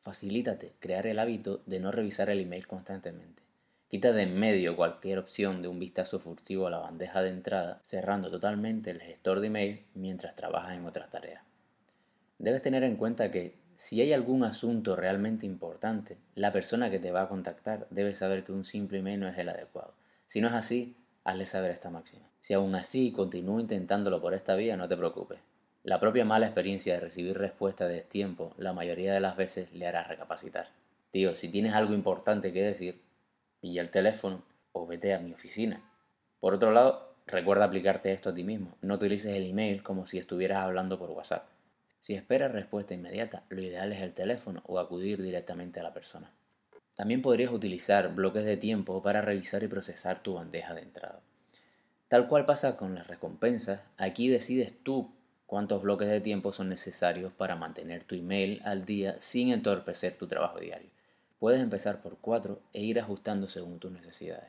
Facilítate 0.00 0.74
crear 0.78 1.08
el 1.08 1.18
hábito 1.18 1.60
de 1.66 1.80
no 1.80 1.90
revisar 1.90 2.30
el 2.30 2.38
email 2.38 2.68
constantemente. 2.68 3.42
Quita 3.88 4.12
de 4.12 4.22
en 4.22 4.38
medio 4.38 4.76
cualquier 4.76 5.18
opción 5.18 5.60
de 5.60 5.66
un 5.66 5.80
vistazo 5.80 6.20
furtivo 6.20 6.68
a 6.68 6.70
la 6.70 6.78
bandeja 6.78 7.20
de 7.20 7.30
entrada, 7.30 7.80
cerrando 7.82 8.30
totalmente 8.30 8.92
el 8.92 9.00
gestor 9.00 9.40
de 9.40 9.48
email 9.48 9.86
mientras 9.94 10.36
trabajas 10.36 10.76
en 10.76 10.86
otras 10.86 11.10
tareas. 11.10 11.42
Debes 12.38 12.62
tener 12.62 12.84
en 12.84 12.94
cuenta 12.94 13.32
que 13.32 13.58
si 13.74 14.00
hay 14.00 14.12
algún 14.12 14.44
asunto 14.44 14.94
realmente 14.94 15.46
importante, 15.46 16.18
la 16.36 16.52
persona 16.52 16.92
que 16.92 17.00
te 17.00 17.10
va 17.10 17.22
a 17.22 17.28
contactar 17.28 17.88
debe 17.90 18.14
saber 18.14 18.44
que 18.44 18.52
un 18.52 18.64
simple 18.64 18.98
email 18.98 19.18
no 19.18 19.26
es 19.26 19.36
el 19.36 19.48
adecuado. 19.48 19.94
Si 20.28 20.40
no 20.40 20.46
es 20.46 20.54
así, 20.54 20.94
hazle 21.24 21.46
saber 21.46 21.72
esta 21.72 21.90
máxima. 21.90 22.30
Si 22.40 22.54
aún 22.54 22.76
así 22.76 23.10
continúa 23.10 23.60
intentándolo 23.60 24.20
por 24.20 24.32
esta 24.32 24.54
vía, 24.54 24.76
no 24.76 24.86
te 24.86 24.96
preocupes. 24.96 25.40
La 25.84 25.98
propia 25.98 26.24
mala 26.24 26.46
experiencia 26.46 26.94
de 26.94 27.00
recibir 27.00 27.36
respuesta 27.36 27.88
de 27.88 28.02
tiempo 28.02 28.54
la 28.56 28.72
mayoría 28.72 29.12
de 29.12 29.18
las 29.18 29.36
veces 29.36 29.72
le 29.72 29.88
hará 29.88 30.04
recapacitar. 30.04 30.68
Tío, 31.10 31.34
si 31.34 31.48
tienes 31.48 31.74
algo 31.74 31.92
importante 31.92 32.52
que 32.52 32.62
decir, 32.62 33.02
pilla 33.60 33.82
el 33.82 33.90
teléfono 33.90 34.44
o 34.70 34.86
vete 34.86 35.12
a 35.12 35.18
mi 35.18 35.32
oficina. 35.32 35.82
Por 36.38 36.54
otro 36.54 36.70
lado, 36.70 37.16
recuerda 37.26 37.64
aplicarte 37.64 38.12
esto 38.12 38.30
a 38.30 38.34
ti 38.34 38.44
mismo. 38.44 38.76
No 38.80 38.94
utilices 38.94 39.34
el 39.34 39.44
email 39.44 39.82
como 39.82 40.06
si 40.06 40.18
estuvieras 40.18 40.58
hablando 40.58 41.00
por 41.00 41.10
WhatsApp. 41.10 41.48
Si 42.00 42.14
esperas 42.14 42.52
respuesta 42.52 42.94
inmediata, 42.94 43.42
lo 43.48 43.60
ideal 43.60 43.92
es 43.92 44.02
el 44.02 44.14
teléfono 44.14 44.62
o 44.66 44.78
acudir 44.78 45.20
directamente 45.20 45.80
a 45.80 45.82
la 45.82 45.92
persona. 45.92 46.30
También 46.94 47.22
podrías 47.22 47.50
utilizar 47.50 48.14
bloques 48.14 48.44
de 48.44 48.56
tiempo 48.56 49.02
para 49.02 49.20
revisar 49.20 49.64
y 49.64 49.68
procesar 49.68 50.20
tu 50.20 50.34
bandeja 50.34 50.74
de 50.74 50.82
entrada. 50.82 51.22
Tal 52.06 52.28
cual 52.28 52.46
pasa 52.46 52.76
con 52.76 52.94
las 52.94 53.08
recompensas, 53.08 53.80
aquí 53.96 54.28
decides 54.28 54.74
tú 54.84 55.10
cuántos 55.52 55.82
bloques 55.82 56.08
de 56.08 56.22
tiempo 56.22 56.50
son 56.50 56.70
necesarios 56.70 57.30
para 57.30 57.56
mantener 57.56 58.04
tu 58.04 58.14
email 58.14 58.62
al 58.64 58.86
día 58.86 59.16
sin 59.20 59.52
entorpecer 59.52 60.16
tu 60.16 60.26
trabajo 60.26 60.58
diario. 60.58 60.88
Puedes 61.38 61.60
empezar 61.60 62.00
por 62.00 62.16
4 62.16 62.58
e 62.72 62.80
ir 62.80 62.98
ajustando 62.98 63.46
según 63.48 63.78
tus 63.78 63.92
necesidades. 63.92 64.48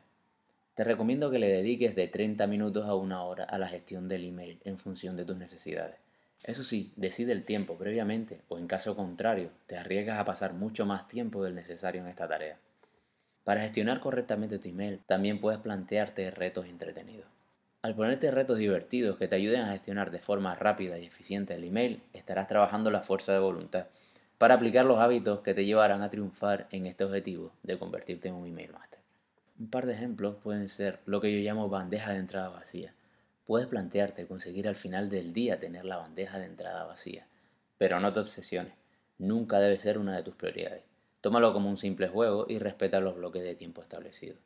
Te 0.75 0.85
recomiendo 0.85 1.29
que 1.29 1.39
le 1.39 1.49
dediques 1.49 1.93
de 1.93 2.07
30 2.07 2.47
minutos 2.47 2.85
a 2.85 2.95
una 2.95 3.21
hora 3.21 3.43
a 3.43 3.57
la 3.57 3.67
gestión 3.67 4.07
del 4.07 4.23
email 4.23 4.61
en 4.63 4.79
función 4.79 5.17
de 5.17 5.25
tus 5.25 5.35
necesidades. 5.35 5.97
Eso 6.41 6.63
sí, 6.63 6.93
decide 6.95 7.33
el 7.33 7.43
tiempo 7.43 7.77
previamente 7.77 8.39
o 8.47 8.57
en 8.57 8.67
caso 8.67 8.95
contrario, 8.95 9.49
te 9.67 9.75
arriesgas 9.75 10.17
a 10.17 10.23
pasar 10.23 10.53
mucho 10.53 10.85
más 10.85 11.09
tiempo 11.09 11.43
del 11.43 11.53
necesario 11.53 12.01
en 12.01 12.07
esta 12.07 12.29
tarea. 12.29 12.57
Para 13.43 13.63
gestionar 13.63 13.99
correctamente 13.99 14.57
tu 14.57 14.69
email, 14.69 15.01
también 15.05 15.41
puedes 15.41 15.59
plantearte 15.59 16.31
retos 16.31 16.65
entretenidos. 16.67 17.32
Al 17.83 17.95
ponerte 17.95 18.31
retos 18.31 18.57
divertidos 18.57 19.17
que 19.17 19.27
te 19.27 19.35
ayuden 19.35 19.59
a 19.59 19.73
gestionar 19.73 20.09
de 20.09 20.19
forma 20.19 20.55
rápida 20.55 20.97
y 20.97 21.05
eficiente 21.05 21.53
el 21.53 21.65
email, 21.65 22.01
estarás 22.13 22.47
trabajando 22.47 22.89
la 22.91 23.01
fuerza 23.01 23.33
de 23.33 23.39
voluntad 23.39 23.87
para 24.37 24.53
aplicar 24.53 24.85
los 24.85 24.99
hábitos 24.99 25.41
que 25.41 25.53
te 25.53 25.65
llevarán 25.65 26.01
a 26.01 26.09
triunfar 26.09 26.67
en 26.71 26.85
este 26.85 27.03
objetivo 27.03 27.51
de 27.61 27.77
convertirte 27.77 28.29
en 28.29 28.35
un 28.35 28.47
email 28.47 28.71
master. 28.71 29.01
Un 29.59 29.69
par 29.69 29.85
de 29.85 29.95
ejemplos 29.95 30.37
pueden 30.41 30.69
ser 30.69 31.01
lo 31.05 31.19
que 31.19 31.33
yo 31.33 31.39
llamo 31.39 31.67
bandeja 31.67 32.13
de 32.13 32.19
entrada 32.19 32.47
vacía 32.47 32.93
Puedes 33.45 33.67
plantearte 33.67 34.27
conseguir 34.27 34.69
al 34.69 34.75
final 34.75 35.09
del 35.09 35.33
día 35.33 35.59
tener 35.59 35.83
la 35.83 35.97
bandeja 35.97 36.39
de 36.39 36.45
entrada 36.45 36.85
vacía, 36.85 37.27
pero 37.77 37.99
no 37.99 38.13
te 38.13 38.21
obsesiones, 38.21 38.75
nunca 39.17 39.59
debe 39.59 39.77
ser 39.77 39.97
una 39.97 40.15
de 40.15 40.23
tus 40.23 40.35
prioridades. 40.35 40.83
Tómalo 41.19 41.51
como 41.51 41.69
un 41.69 41.77
simple 41.77 42.07
juego 42.07 42.45
y 42.47 42.59
respeta 42.59 43.01
los 43.01 43.17
bloques 43.17 43.43
de 43.43 43.55
tiempo 43.55 43.81
establecidos. 43.81 44.39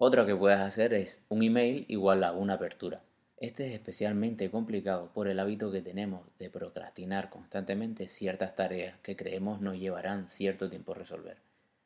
Otro 0.00 0.24
que 0.26 0.36
puedes 0.36 0.60
hacer 0.60 0.94
es 0.94 1.24
un 1.28 1.42
email 1.42 1.84
igual 1.88 2.22
a 2.22 2.30
una 2.30 2.52
apertura. 2.54 3.02
Este 3.36 3.66
es 3.66 3.72
especialmente 3.72 4.48
complicado 4.48 5.10
por 5.12 5.26
el 5.26 5.40
hábito 5.40 5.72
que 5.72 5.82
tenemos 5.82 6.20
de 6.38 6.50
procrastinar 6.50 7.30
constantemente 7.30 8.06
ciertas 8.06 8.54
tareas 8.54 8.96
que 9.02 9.16
creemos 9.16 9.60
nos 9.60 9.76
llevarán 9.76 10.28
cierto 10.28 10.70
tiempo 10.70 10.92
a 10.92 10.94
resolver. 10.94 11.38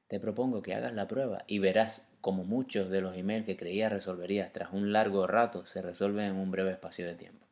Te 0.09 0.21
propongo 0.21 0.61
que 0.61 0.75
hagas 0.75 0.93
la 0.93 1.09
prueba 1.09 1.45
y 1.47 1.59
verás 1.59 2.07
como 2.21 2.45
muchos 2.45 2.91
de 2.91 3.01
los 3.01 3.17
emails 3.17 3.47
que 3.47 3.57
creías 3.57 3.91
resolverías 3.91 4.53
tras 4.53 4.75
un 4.75 4.93
largo 4.93 5.27
rato 5.27 5.65
se 5.65 5.81
resuelven 5.81 6.33
en 6.33 6.37
un 6.37 6.51
breve 6.51 6.73
espacio 6.73 7.07
de 7.07 7.15
tiempo. 7.15 7.47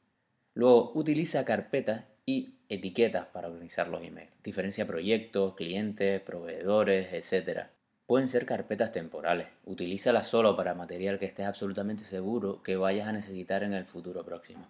Luego, 0.52 0.92
utiliza 0.94 1.46
carpetas 1.46 2.04
y 2.26 2.56
etiquetas 2.68 3.24
para 3.28 3.48
organizar 3.48 3.88
los 3.88 4.04
emails. 4.04 4.30
Diferencia 4.44 4.86
proyectos, 4.86 5.54
clientes, 5.54 6.20
proveedores, 6.20 7.14
etc. 7.14 7.68
Pueden 8.10 8.28
ser 8.28 8.44
carpetas 8.44 8.90
temporales. 8.90 9.46
Utilízalas 9.64 10.26
solo 10.26 10.56
para 10.56 10.74
material 10.74 11.20
que 11.20 11.26
estés 11.26 11.46
absolutamente 11.46 12.02
seguro 12.02 12.60
que 12.60 12.74
vayas 12.74 13.06
a 13.06 13.12
necesitar 13.12 13.62
en 13.62 13.72
el 13.72 13.84
futuro 13.84 14.24
próximo. 14.24 14.66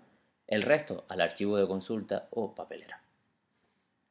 El 0.46 0.60
resto 0.60 1.06
al 1.08 1.22
archivo 1.22 1.56
de 1.56 1.66
consulta 1.66 2.28
o 2.32 2.54
papelera. 2.54 3.02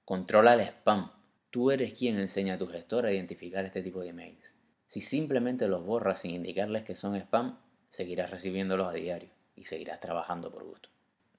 Controla 0.04 0.56
el 0.56 0.62
spam. 0.62 1.12
Tú 1.52 1.70
eres 1.70 1.94
quien 1.94 2.18
enseña 2.18 2.56
a 2.56 2.58
tu 2.58 2.66
gestor 2.66 3.06
a 3.06 3.14
identificar 3.14 3.64
este 3.66 3.84
tipo 3.84 4.00
de 4.02 4.10
emails. 4.10 4.56
Si 4.88 5.00
simplemente 5.00 5.68
los 5.68 5.86
borras 5.86 6.22
sin 6.22 6.32
indicarles 6.32 6.82
que 6.82 6.96
son 6.96 7.16
spam, 7.16 7.60
seguirás 7.88 8.32
recibiéndolos 8.32 8.90
a 8.90 8.94
diario 8.94 9.30
y 9.56 9.66
seguirás 9.66 10.00
trabajando 10.00 10.52
por 10.52 10.64
gusto. 10.64 10.90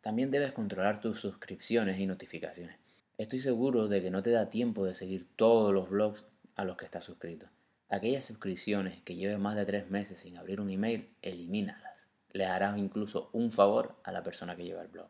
También 0.00 0.30
debes 0.30 0.52
controlar 0.52 1.00
tus 1.00 1.18
suscripciones 1.18 1.98
y 1.98 2.06
notificaciones. 2.06 2.76
Estoy 3.18 3.40
seguro 3.40 3.88
de 3.88 4.00
que 4.00 4.12
no 4.12 4.22
te 4.22 4.30
da 4.30 4.48
tiempo 4.48 4.84
de 4.84 4.94
seguir 4.94 5.26
todos 5.34 5.74
los 5.74 5.90
blogs 5.90 6.24
a 6.54 6.64
los 6.64 6.76
que 6.76 6.84
estás 6.84 7.02
suscrito. 7.02 7.48
Aquellas 7.90 8.24
suscripciones 8.24 9.02
que 9.02 9.16
lleves 9.16 9.38
más 9.38 9.56
de 9.56 9.66
tres 9.66 9.90
meses 9.90 10.20
sin 10.20 10.38
abrir 10.38 10.60
un 10.60 10.70
email, 10.70 11.08
elimínalas. 11.20 11.92
Le 12.32 12.46
harás 12.46 12.78
incluso 12.78 13.28
un 13.32 13.52
favor 13.52 13.96
a 14.04 14.12
la 14.12 14.22
persona 14.22 14.56
que 14.56 14.64
lleva 14.64 14.82
el 14.82 14.88
blog. 14.88 15.08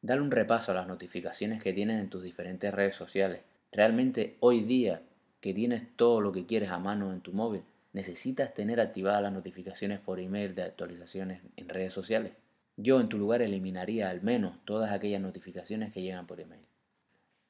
Dale 0.00 0.22
un 0.22 0.30
repaso 0.30 0.72
a 0.72 0.74
las 0.74 0.88
notificaciones 0.88 1.62
que 1.62 1.72
tienes 1.72 2.00
en 2.00 2.10
tus 2.10 2.22
diferentes 2.22 2.72
redes 2.74 2.96
sociales 2.96 3.42
Realmente 3.72 4.36
hoy 4.40 4.60
día 4.60 5.00
que 5.40 5.54
tienes 5.54 5.96
todo 5.96 6.20
lo 6.20 6.30
que 6.30 6.44
quieres 6.44 6.68
a 6.68 6.78
mano 6.78 7.10
en 7.10 7.22
tu 7.22 7.32
móvil, 7.32 7.62
necesitas 7.94 8.52
tener 8.52 8.80
activadas 8.80 9.22
las 9.22 9.32
notificaciones 9.32 9.98
por 9.98 10.20
email 10.20 10.54
de 10.54 10.64
actualizaciones 10.64 11.40
en 11.56 11.70
redes 11.70 11.94
sociales. 11.94 12.34
Yo 12.76 13.00
en 13.00 13.08
tu 13.08 13.16
lugar 13.16 13.40
eliminaría 13.40 14.10
al 14.10 14.20
menos 14.20 14.58
todas 14.66 14.92
aquellas 14.92 15.22
notificaciones 15.22 15.90
que 15.90 16.02
llegan 16.02 16.26
por 16.26 16.40
email. 16.40 16.60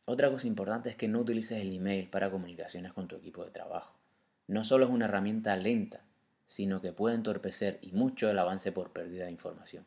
Otra 0.05 0.31
cosa 0.31 0.47
importante 0.47 0.91
es 0.91 0.97
que 0.97 1.09
no 1.09 1.21
utilices 1.21 1.61
el 1.61 1.75
email 1.75 2.09
para 2.09 2.31
comunicaciones 2.31 2.93
con 2.93 3.09
tu 3.09 3.17
equipo 3.17 3.45
de 3.45 3.51
trabajo. 3.51 4.02
No 4.47 4.65
solo 4.65 4.87
es 4.87 4.91
una 4.91 5.05
herramienta 5.05 5.57
lenta, 5.57 6.05
sino 6.47 6.81
que 6.81 6.93
puede 6.93 7.15
entorpecer 7.15 7.79
y 7.83 7.93
mucho 7.93 8.31
el 8.31 8.39
avance 8.39 8.73
por 8.73 8.93
pérdida 8.93 9.25
de 9.25 9.31
información. 9.31 9.85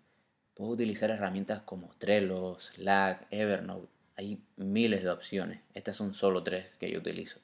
Puedes 0.54 0.74
utilizar 0.74 1.10
herramientas 1.12 1.62
como 1.64 1.94
Trello, 1.98 2.60
Slack, 2.60 3.28
Evernote 3.30 3.96
hay 4.16 4.42
miles 4.56 5.04
de 5.04 5.10
opciones. 5.10 5.62
Estas 5.74 5.98
son 5.98 6.14
solo 6.14 6.44
tres 6.44 6.76
que 6.80 6.90
yo 6.90 7.00
utilizo. 7.00 7.40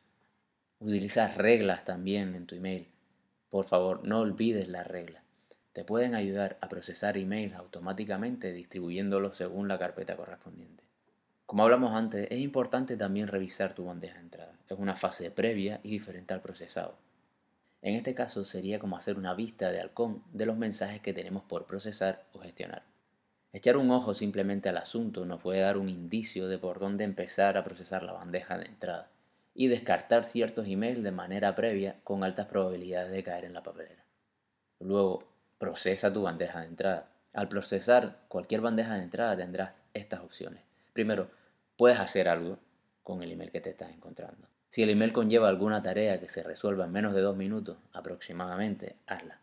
Utiliza 0.80 1.27
reglas 1.27 1.84
también 1.84 2.34
en 2.36 2.46
tu 2.46 2.56
email. 2.56 2.88
Por 3.50 3.65
favor, 3.65 4.08
no 4.08 4.20
olvides 4.20 4.68
las 4.70 4.88
reglas. 4.88 5.24
Te 5.74 5.84
pueden 5.84 6.15
ayudar 6.15 6.58
a 6.62 6.70
procesar 6.70 7.18
emails 7.18 7.56
automáticamente 7.56 8.53
distribuyéndolos 8.53 9.38
según 9.38 9.68
la 9.68 9.77
carpeta 9.77 10.15
correspondiente. 10.15 10.84
Como 11.51 11.63
hablamos 11.63 11.93
antes, 11.93 12.29
es 12.31 12.39
importante 12.39 12.96
también 12.96 13.27
revisar 13.27 13.75
tu 13.75 13.84
bandeja 13.84 14.13
de 14.13 14.22
entrada. 14.22 14.53
Es 14.70 14.79
una 14.79 14.96
fase 14.96 15.31
previa 15.31 15.81
y 15.84 15.89
diferente 15.89 16.34
al 16.34 16.39
procesado. 16.39 16.96
En 17.81 17.96
este 17.96 18.15
caso 18.15 18.46
sería 18.46 18.79
como 18.79 18.96
hacer 18.96 19.17
una 19.17 19.34
vista 19.34 19.70
de 19.70 19.81
halcón 19.81 20.24
de 20.31 20.46
los 20.46 20.55
mensajes 20.55 21.01
que 21.01 21.12
tenemos 21.12 21.43
por 21.43 21.65
procesar 21.65 22.24
o 22.31 22.39
gestionar. 22.39 22.84
Echar 23.51 23.75
un 23.75 23.91
ojo 23.91 24.13
simplemente 24.13 24.70
al 24.70 24.77
asunto 24.77 25.25
nos 25.25 25.41
puede 25.41 25.60
dar 25.60 25.77
un 25.77 25.89
indicio 25.89 26.48
de 26.48 26.58
por 26.58 26.79
dónde 26.79 27.03
empezar 27.03 27.58
a 27.58 27.65
procesar 27.65 28.03
la 28.03 28.13
bandeja 28.13 28.58
de 28.58 28.67
entrada 28.67 29.10
y 29.53 29.67
descartar 29.67 30.24
ciertos 30.24 30.67
emails 30.70 31.03
de 31.03 31.12
manera 31.12 31.53
previa 31.53 31.98
con 32.05 32.24
altas 32.24 32.48
probabilidades 32.48 33.12
de 33.12 33.24
caer 33.24 33.43
en 33.43 33.53
la 33.55 33.63
papelera. 33.63 34.05
Luego, 34.79 35.20
procesa 35.58 36.13
tu 36.13 36.22
bandeja 36.22 36.62
de 36.62 36.67
entrada. 36.67 37.10
Al 37.34 37.50
procesar 37.50 38.20
cualquier 38.29 38.62
bandeja 38.62 38.96
de 38.96 39.03
entrada 39.03 39.36
tendrás 39.36 39.81
estas 39.93 40.22
opciones. 40.22 40.62
Primero, 40.93 41.40
puedes 41.81 42.00
hacer 42.00 42.29
algo 42.29 42.59
con 43.01 43.23
el 43.23 43.31
email 43.31 43.50
que 43.50 43.59
te 43.59 43.71
estás 43.71 43.89
encontrando. 43.89 44.47
Si 44.69 44.83
el 44.83 44.91
email 44.91 45.11
conlleva 45.11 45.50
alguna 45.50 45.81
tarea 45.81 46.19
que 46.19 46.29
se 46.29 46.43
resuelva 46.43 46.85
en 46.85 46.91
menos 46.91 47.15
de 47.15 47.21
dos 47.21 47.35
minutos 47.35 47.79
aproximadamente, 47.91 48.97
hazla. 49.07 49.39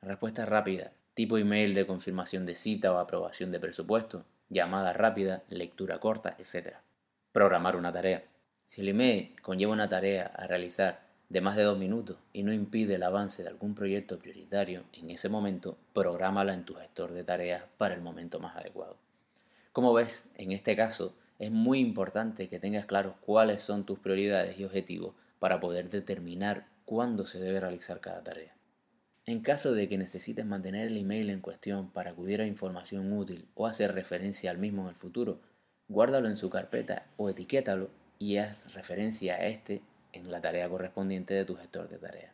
Respuesta 0.00 0.46
rápida 0.46 0.92
tipo 1.12 1.36
email 1.36 1.74
de 1.74 1.86
confirmación 1.86 2.46
de 2.46 2.54
cita 2.54 2.94
o 2.94 2.96
aprobación 2.96 3.52
de 3.52 3.60
presupuesto, 3.60 4.24
llamada 4.48 4.94
rápida, 4.94 5.42
lectura 5.50 5.98
corta, 5.98 6.34
etc. 6.38 6.76
Programar 7.32 7.76
una 7.76 7.92
tarea. 7.92 8.24
Si 8.64 8.80
el 8.80 8.88
email 8.88 9.38
conlleva 9.42 9.74
una 9.74 9.90
tarea 9.90 10.32
a 10.34 10.46
realizar 10.46 11.02
de 11.28 11.42
más 11.42 11.56
de 11.56 11.64
dos 11.64 11.76
minutos 11.76 12.16
y 12.32 12.42
no 12.42 12.54
impide 12.54 12.94
el 12.94 13.02
avance 13.02 13.42
de 13.42 13.50
algún 13.50 13.74
proyecto 13.74 14.18
prioritario 14.18 14.84
en 14.94 15.10
ese 15.10 15.28
momento, 15.28 15.76
prográmala 15.92 16.54
en 16.54 16.64
tu 16.64 16.74
gestor 16.76 17.12
de 17.12 17.22
tareas 17.22 17.64
para 17.76 17.94
el 17.94 18.00
momento 18.00 18.40
más 18.40 18.56
adecuado. 18.56 18.96
Como 19.72 19.92
ves, 19.92 20.24
en 20.36 20.52
este 20.52 20.74
caso 20.74 21.14
es 21.38 21.50
muy 21.50 21.80
importante 21.80 22.48
que 22.48 22.58
tengas 22.58 22.86
claros 22.86 23.14
cuáles 23.20 23.62
son 23.62 23.84
tus 23.84 23.98
prioridades 23.98 24.58
y 24.58 24.64
objetivos 24.64 25.14
para 25.38 25.60
poder 25.60 25.90
determinar 25.90 26.66
cuándo 26.84 27.26
se 27.26 27.40
debe 27.40 27.60
realizar 27.60 28.00
cada 28.00 28.22
tarea. 28.22 28.54
En 29.26 29.40
caso 29.40 29.72
de 29.72 29.88
que 29.88 29.98
necesites 29.98 30.46
mantener 30.46 30.86
el 30.86 30.96
email 30.96 31.30
en 31.30 31.40
cuestión 31.40 31.90
para 31.90 32.10
acudir 32.10 32.40
a 32.40 32.46
información 32.46 33.12
útil 33.12 33.48
o 33.54 33.66
hacer 33.66 33.92
referencia 33.92 34.50
al 34.50 34.58
mismo 34.58 34.82
en 34.82 34.88
el 34.88 34.94
futuro, 34.94 35.40
guárdalo 35.88 36.28
en 36.28 36.36
su 36.36 36.48
carpeta 36.48 37.06
o 37.16 37.28
etiquétalo 37.28 37.90
y 38.18 38.36
haz 38.36 38.72
referencia 38.72 39.34
a 39.34 39.46
este 39.46 39.82
en 40.12 40.30
la 40.30 40.40
tarea 40.40 40.68
correspondiente 40.68 41.34
de 41.34 41.44
tu 41.44 41.56
gestor 41.56 41.88
de 41.88 41.98
tareas. 41.98 42.32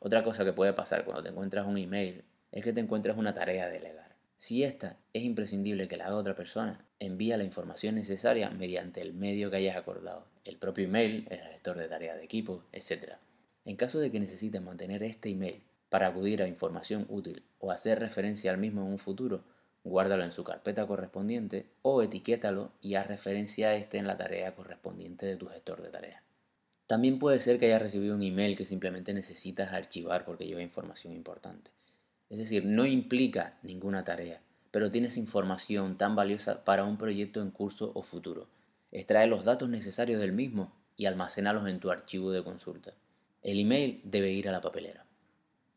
Otra 0.00 0.24
cosa 0.24 0.44
que 0.44 0.52
puede 0.52 0.72
pasar 0.72 1.04
cuando 1.04 1.22
te 1.22 1.28
encuentras 1.28 1.66
un 1.66 1.78
email 1.78 2.24
es 2.50 2.64
que 2.64 2.72
te 2.72 2.80
encuentres 2.80 3.16
una 3.16 3.34
tarea 3.34 3.66
a 3.66 3.68
delegar. 3.68 4.01
Si 4.42 4.64
esta 4.64 4.98
es 5.12 5.22
imprescindible 5.22 5.86
que 5.86 5.96
la 5.96 6.06
haga 6.06 6.16
otra 6.16 6.34
persona, 6.34 6.84
envía 6.98 7.36
la 7.36 7.44
información 7.44 7.94
necesaria 7.94 8.50
mediante 8.50 9.00
el 9.00 9.14
medio 9.14 9.52
que 9.52 9.58
hayas 9.58 9.76
acordado, 9.76 10.26
el 10.44 10.56
propio 10.56 10.86
email, 10.86 11.28
el 11.30 11.38
gestor 11.38 11.78
de 11.78 11.86
tareas 11.86 12.16
de 12.16 12.24
equipo, 12.24 12.64
etc. 12.72 13.18
En 13.64 13.76
caso 13.76 14.00
de 14.00 14.10
que 14.10 14.18
necesites 14.18 14.60
mantener 14.60 15.04
este 15.04 15.28
email 15.28 15.62
para 15.90 16.08
acudir 16.08 16.42
a 16.42 16.48
información 16.48 17.06
útil 17.08 17.44
o 17.60 17.70
hacer 17.70 18.00
referencia 18.00 18.50
al 18.50 18.58
mismo 18.58 18.80
en 18.80 18.88
un 18.88 18.98
futuro, 18.98 19.44
guárdalo 19.84 20.24
en 20.24 20.32
su 20.32 20.42
carpeta 20.42 20.88
correspondiente 20.88 21.66
o 21.82 22.02
etiquétalo 22.02 22.72
y 22.80 22.96
haz 22.96 23.06
referencia 23.06 23.68
a 23.68 23.76
este 23.76 23.98
en 23.98 24.08
la 24.08 24.16
tarea 24.16 24.56
correspondiente 24.56 25.24
de 25.24 25.36
tu 25.36 25.46
gestor 25.46 25.82
de 25.82 25.90
tareas. 25.90 26.20
También 26.88 27.20
puede 27.20 27.38
ser 27.38 27.60
que 27.60 27.66
hayas 27.66 27.82
recibido 27.82 28.16
un 28.16 28.22
email 28.24 28.56
que 28.56 28.64
simplemente 28.64 29.14
necesitas 29.14 29.72
archivar 29.72 30.24
porque 30.24 30.46
lleva 30.46 30.62
información 30.62 31.12
importante. 31.12 31.70
Es 32.32 32.38
decir, 32.38 32.64
no 32.64 32.86
implica 32.86 33.58
ninguna 33.62 34.04
tarea, 34.04 34.40
pero 34.70 34.90
tienes 34.90 35.18
información 35.18 35.98
tan 35.98 36.16
valiosa 36.16 36.64
para 36.64 36.84
un 36.84 36.96
proyecto 36.96 37.42
en 37.42 37.50
curso 37.50 37.92
o 37.94 38.02
futuro. 38.02 38.48
Extrae 38.90 39.26
los 39.26 39.44
datos 39.44 39.68
necesarios 39.68 40.18
del 40.18 40.32
mismo 40.32 40.72
y 40.96 41.04
almacénalos 41.04 41.68
en 41.68 41.78
tu 41.78 41.90
archivo 41.90 42.32
de 42.32 42.42
consulta. 42.42 42.94
El 43.42 43.60
email 43.60 44.00
debe 44.04 44.32
ir 44.32 44.48
a 44.48 44.52
la 44.52 44.62
papelera. 44.62 45.04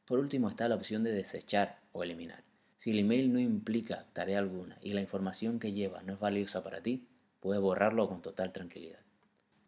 Por 0.06 0.18
último 0.18 0.50
está 0.50 0.70
la 0.70 0.76
opción 0.76 1.04
de 1.04 1.12
desechar 1.12 1.82
o 1.92 2.04
eliminar. 2.04 2.46
Si 2.78 2.92
el 2.92 3.00
email 3.00 3.34
no 3.34 3.40
implica 3.40 4.06
tarea 4.14 4.40
alguna 4.40 4.78
y 4.82 4.94
la 4.94 5.02
información 5.02 5.60
que 5.60 5.74
lleva 5.74 6.04
no 6.04 6.14
es 6.14 6.20
valiosa 6.20 6.64
para 6.64 6.80
ti, 6.80 7.06
puedes 7.42 7.62
borrarlo 7.62 8.08
con 8.08 8.22
total 8.22 8.54
tranquilidad. 8.54 9.00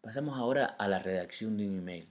Pasamos 0.00 0.38
ahora 0.38 0.64
a 0.64 0.88
la 0.88 1.00
redacción 1.00 1.58
de 1.58 1.68
un 1.68 1.80
email. 1.80 2.08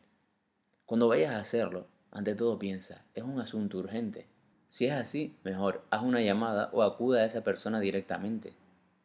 Cuando 0.86 1.08
vayas 1.08 1.34
a 1.34 1.40
hacerlo, 1.40 1.88
ante 2.12 2.36
todo 2.36 2.60
piensa, 2.60 3.04
¿es 3.16 3.24
un 3.24 3.40
asunto 3.40 3.80
urgente? 3.80 4.28
Si 4.70 4.86
es 4.86 4.94
así, 4.94 5.36
mejor, 5.44 5.86
haz 5.90 6.04
una 6.04 6.22
llamada 6.22 6.70
o 6.74 6.84
acuda 6.84 7.22
a 7.22 7.26
esa 7.26 7.44
persona 7.44 7.80
directamente. 7.80 8.54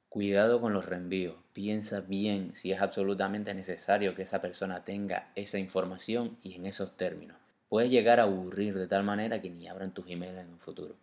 Cuidado 0.08 0.60
con 0.60 0.72
los 0.74 0.84
reenvíos, 0.84 1.36
piensa 1.52 2.00
bien 2.00 2.54
si 2.54 2.72
es 2.72 2.82
absolutamente 2.82 3.54
necesario 3.54 4.14
que 4.14 4.22
esa 4.22 4.42
persona 4.42 4.84
tenga 4.84 5.30
esa 5.36 5.58
información 5.58 6.36
y 6.42 6.54
en 6.54 6.66
esos 6.66 6.96
términos. 6.96 7.38
Puedes 7.68 7.90
llegar 7.90 8.20
a 8.20 8.24
aburrir 8.24 8.76
de 8.76 8.86
tal 8.86 9.04
manera 9.04 9.40
que 9.40 9.48
ni 9.48 9.68
abran 9.68 9.94
tus 9.94 10.10
emails 10.10 10.38
en 10.38 10.50
un 10.50 10.58
futuro. 10.58 10.96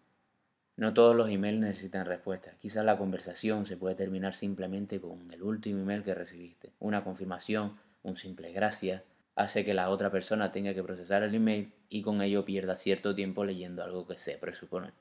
No 0.76 0.94
todos 0.94 1.16
los 1.16 1.30
emails 1.30 1.60
necesitan 1.60 2.06
respuesta. 2.06 2.54
Quizás 2.60 2.86
la 2.86 2.98
conversación 2.98 3.66
se 3.66 3.76
puede 3.76 3.96
terminar 3.96 4.36
simplemente 4.36 5.02
con 5.02 5.32
el 5.32 5.42
último 5.42 5.82
email 5.82 6.04
que 6.04 6.14
recibiste. 6.14 6.72
Una 6.80 7.04
confirmación, 7.04 7.80
un 8.04 8.16
simple 8.18 8.52
gracias, 8.52 9.02
hace 9.40 9.64
que 9.64 9.74
la 9.74 9.90
otra 9.90 10.12
persona 10.12 10.52
tenga 10.52 10.74
que 10.74 10.84
procesar 10.84 11.24
el 11.24 11.34
email 11.34 11.72
y 11.88 12.02
con 12.02 12.22
ello 12.22 12.44
pierda 12.44 12.76
cierto 12.76 13.16
tiempo 13.16 13.46
leyendo 13.46 13.82
algo 13.82 14.06
que 14.06 14.18
se 14.18 14.38
presupone. 14.38 14.92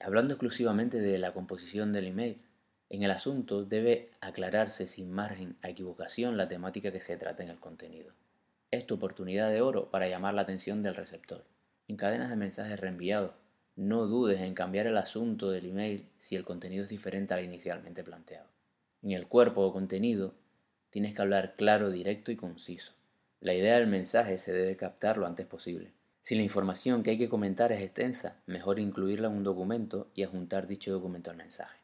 Hablando 0.00 0.34
exclusivamente 0.34 1.00
de 1.00 1.16
la 1.16 1.32
composición 1.32 1.90
del 1.90 2.08
email, 2.08 2.42
en 2.90 3.04
el 3.04 3.10
asunto 3.10 3.64
debe 3.64 4.10
aclararse 4.20 4.86
sin 4.86 5.10
margen 5.10 5.56
a 5.62 5.70
equivocación 5.70 6.36
la 6.36 6.46
temática 6.46 6.92
que 6.92 7.00
se 7.00 7.16
trata 7.16 7.42
en 7.42 7.48
el 7.48 7.58
contenido. 7.58 8.12
Es 8.70 8.86
tu 8.86 8.96
oportunidad 8.96 9.48
de 9.48 9.62
oro 9.62 9.90
para 9.90 10.08
llamar 10.08 10.34
la 10.34 10.42
atención 10.42 10.82
del 10.82 10.94
receptor. 10.94 11.42
En 11.88 11.96
cadenas 11.96 12.28
de 12.28 12.36
mensajes 12.36 12.78
reenviados, 12.78 13.32
no 13.76 14.04
dudes 14.06 14.40
en 14.40 14.52
cambiar 14.52 14.88
el 14.88 14.98
asunto 14.98 15.50
del 15.50 15.70
email 15.70 16.06
si 16.18 16.36
el 16.36 16.44
contenido 16.44 16.84
es 16.84 16.90
diferente 16.90 17.32
al 17.32 17.42
inicialmente 17.42 18.04
planteado. 18.04 18.46
En 19.00 19.12
el 19.12 19.26
cuerpo 19.26 19.62
o 19.62 19.72
contenido, 19.72 20.34
tienes 20.90 21.14
que 21.14 21.22
hablar 21.22 21.54
claro, 21.56 21.90
directo 21.90 22.30
y 22.30 22.36
conciso. 22.36 22.92
La 23.44 23.52
idea 23.52 23.74
del 23.74 23.88
mensaje 23.88 24.38
se 24.38 24.54
debe 24.54 24.74
captar 24.74 25.18
lo 25.18 25.26
antes 25.26 25.44
posible. 25.44 25.92
Si 26.22 26.34
la 26.34 26.40
información 26.40 27.02
que 27.02 27.10
hay 27.10 27.18
que 27.18 27.28
comentar 27.28 27.72
es 27.72 27.82
extensa, 27.82 28.40
mejor 28.46 28.78
incluirla 28.78 29.28
en 29.28 29.34
un 29.34 29.44
documento 29.44 30.10
y 30.14 30.22
adjuntar 30.22 30.66
dicho 30.66 30.90
documento 30.90 31.30
al 31.30 31.36
mensaje. 31.36 31.78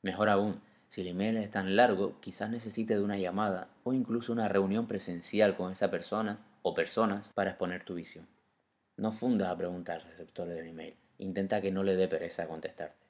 Mejor 0.00 0.30
aún, 0.30 0.62
si 0.88 1.02
el 1.02 1.08
email 1.08 1.36
es 1.36 1.50
tan 1.50 1.76
largo, 1.76 2.18
quizás 2.22 2.48
necesite 2.48 2.94
de 2.94 3.02
una 3.02 3.18
llamada 3.18 3.68
o 3.84 3.92
incluso 3.92 4.32
una 4.32 4.48
reunión 4.48 4.88
presencial 4.88 5.54
con 5.54 5.70
esa 5.70 5.90
persona 5.90 6.38
o 6.62 6.72
personas 6.72 7.34
para 7.34 7.50
exponer 7.50 7.84
tu 7.84 7.96
visión. 7.96 8.26
No 8.96 9.12
fundas 9.12 9.50
a 9.50 9.56
preguntar 9.58 10.00
al 10.00 10.06
receptor 10.06 10.48
del 10.48 10.66
email 10.66 10.96
intenta 11.18 11.60
que 11.60 11.70
no 11.70 11.82
le 11.82 11.94
dé 11.94 12.08
pereza 12.08 12.48
contestarte. 12.48 13.06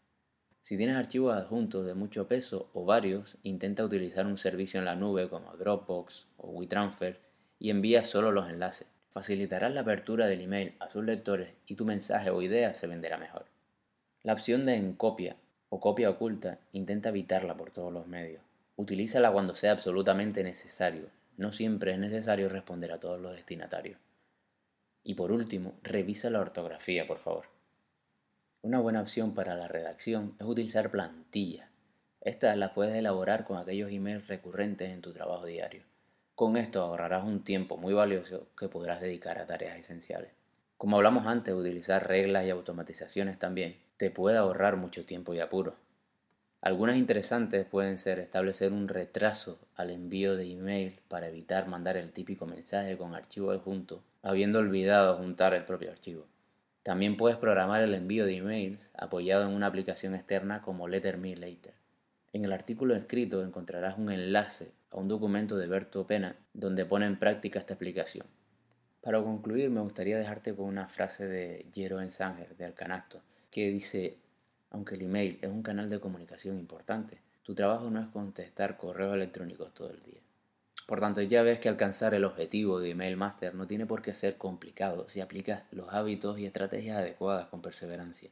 Si 0.64 0.76
tienes 0.76 0.96
archivos 0.96 1.36
adjuntos 1.36 1.86
de 1.86 1.94
mucho 1.94 2.26
peso 2.26 2.68
o 2.74 2.84
varios, 2.84 3.36
intenta 3.44 3.84
utilizar 3.84 4.26
un 4.26 4.38
servicio 4.38 4.80
en 4.80 4.86
la 4.86 4.96
nube 4.96 5.28
como 5.28 5.56
Dropbox 5.56 6.26
o 6.36 6.50
WeTransfer 6.50 7.31
y 7.62 7.70
envía 7.70 8.04
solo 8.04 8.32
los 8.32 8.50
enlaces. 8.50 8.88
Facilitarás 9.08 9.72
la 9.72 9.82
apertura 9.82 10.26
del 10.26 10.40
email 10.40 10.74
a 10.80 10.90
sus 10.90 11.04
lectores 11.04 11.50
y 11.68 11.76
tu 11.76 11.84
mensaje 11.84 12.28
o 12.30 12.42
idea 12.42 12.74
se 12.74 12.88
venderá 12.88 13.18
mejor. 13.18 13.44
La 14.24 14.32
opción 14.32 14.66
de 14.66 14.74
en 14.74 14.94
copia 14.94 15.36
o 15.68 15.78
copia 15.78 16.10
oculta 16.10 16.58
intenta 16.72 17.10
evitarla 17.10 17.56
por 17.56 17.70
todos 17.70 17.92
los 17.92 18.08
medios. 18.08 18.42
Utilízala 18.74 19.30
cuando 19.30 19.54
sea 19.54 19.70
absolutamente 19.70 20.42
necesario. 20.42 21.06
No 21.36 21.52
siempre 21.52 21.92
es 21.92 22.00
necesario 22.00 22.48
responder 22.48 22.90
a 22.90 22.98
todos 22.98 23.20
los 23.20 23.32
destinatarios. 23.32 24.00
Y 25.04 25.14
por 25.14 25.30
último, 25.30 25.74
revisa 25.84 26.30
la 26.30 26.40
ortografía, 26.40 27.06
por 27.06 27.18
favor. 27.18 27.44
Una 28.62 28.80
buena 28.80 29.02
opción 29.02 29.34
para 29.34 29.54
la 29.54 29.68
redacción 29.68 30.34
es 30.40 30.46
utilizar 30.46 30.90
plantillas. 30.90 31.68
Estas 32.22 32.56
las 32.56 32.72
puedes 32.72 32.96
elaborar 32.96 33.44
con 33.44 33.56
aquellos 33.56 33.92
emails 33.92 34.26
recurrentes 34.26 34.90
en 34.90 35.00
tu 35.00 35.12
trabajo 35.12 35.46
diario. 35.46 35.91
Con 36.34 36.56
esto 36.56 36.82
ahorrarás 36.82 37.24
un 37.24 37.44
tiempo 37.44 37.76
muy 37.76 37.92
valioso 37.92 38.48
que 38.58 38.68
podrás 38.68 39.00
dedicar 39.00 39.38
a 39.38 39.46
tareas 39.46 39.78
esenciales. 39.78 40.30
Como 40.78 40.96
hablamos 40.96 41.26
antes, 41.26 41.54
utilizar 41.54 42.08
reglas 42.08 42.46
y 42.46 42.50
automatizaciones 42.50 43.38
también 43.38 43.76
te 43.98 44.10
puede 44.10 44.38
ahorrar 44.38 44.76
mucho 44.76 45.04
tiempo 45.04 45.34
y 45.34 45.40
apuro. 45.40 45.76
Algunas 46.62 46.96
interesantes 46.96 47.66
pueden 47.66 47.98
ser 47.98 48.18
establecer 48.18 48.72
un 48.72 48.88
retraso 48.88 49.58
al 49.74 49.90
envío 49.90 50.36
de 50.36 50.50
email 50.50 51.00
para 51.08 51.28
evitar 51.28 51.68
mandar 51.68 51.96
el 51.98 52.12
típico 52.12 52.46
mensaje 52.46 52.96
con 52.96 53.14
archivo 53.14 53.50
adjunto, 53.50 54.02
habiendo 54.22 54.58
olvidado 54.58 55.18
juntar 55.18 55.52
el 55.54 55.64
propio 55.64 55.90
archivo. 55.90 56.26
También 56.82 57.16
puedes 57.16 57.36
programar 57.36 57.82
el 57.82 57.94
envío 57.94 58.24
de 58.24 58.36
emails 58.36 58.90
apoyado 58.94 59.44
en 59.44 59.54
una 59.54 59.66
aplicación 59.66 60.14
externa 60.14 60.62
como 60.62 60.88
Letter 60.88 61.18
Me 61.18 61.36
Later. 61.36 61.74
En 62.32 62.44
el 62.44 62.52
artículo 62.52 62.96
escrito 62.96 63.44
encontrarás 63.44 63.98
un 63.98 64.10
enlace 64.10 64.72
a 64.92 64.98
un 64.98 65.08
documento 65.08 65.56
de 65.56 65.66
Berto 65.66 66.06
Pena 66.06 66.36
donde 66.52 66.84
pone 66.84 67.06
en 67.06 67.18
práctica 67.18 67.58
esta 67.58 67.74
explicación. 67.74 68.26
Para 69.00 69.22
concluir, 69.22 69.70
me 69.70 69.80
gustaría 69.80 70.18
dejarte 70.18 70.54
con 70.54 70.66
una 70.66 70.86
frase 70.86 71.26
de 71.26 71.66
Jero 71.72 72.00
Ensanger 72.00 72.56
de 72.56 72.66
Alcanasto, 72.66 73.20
que 73.50 73.68
dice, 73.70 74.18
aunque 74.70 74.94
el 74.94 75.02
email 75.02 75.38
es 75.42 75.50
un 75.50 75.62
canal 75.62 75.90
de 75.90 75.98
comunicación 75.98 76.58
importante, 76.58 77.18
tu 77.42 77.54
trabajo 77.54 77.90
no 77.90 78.00
es 78.00 78.06
contestar 78.08 78.76
correos 78.76 79.14
electrónicos 79.14 79.74
todo 79.74 79.90
el 79.90 80.00
día. 80.02 80.20
Por 80.86 81.00
tanto, 81.00 81.22
ya 81.22 81.42
ves 81.42 81.58
que 81.58 81.68
alcanzar 81.68 82.14
el 82.14 82.24
objetivo 82.24 82.78
de 82.78 82.90
Email 82.90 83.16
Master 83.16 83.54
no 83.54 83.66
tiene 83.66 83.86
por 83.86 84.02
qué 84.02 84.14
ser 84.14 84.36
complicado 84.36 85.08
si 85.08 85.20
aplicas 85.20 85.64
los 85.70 85.92
hábitos 85.92 86.38
y 86.38 86.46
estrategias 86.46 86.98
adecuadas 86.98 87.48
con 87.48 87.62
perseverancia. 87.62 88.30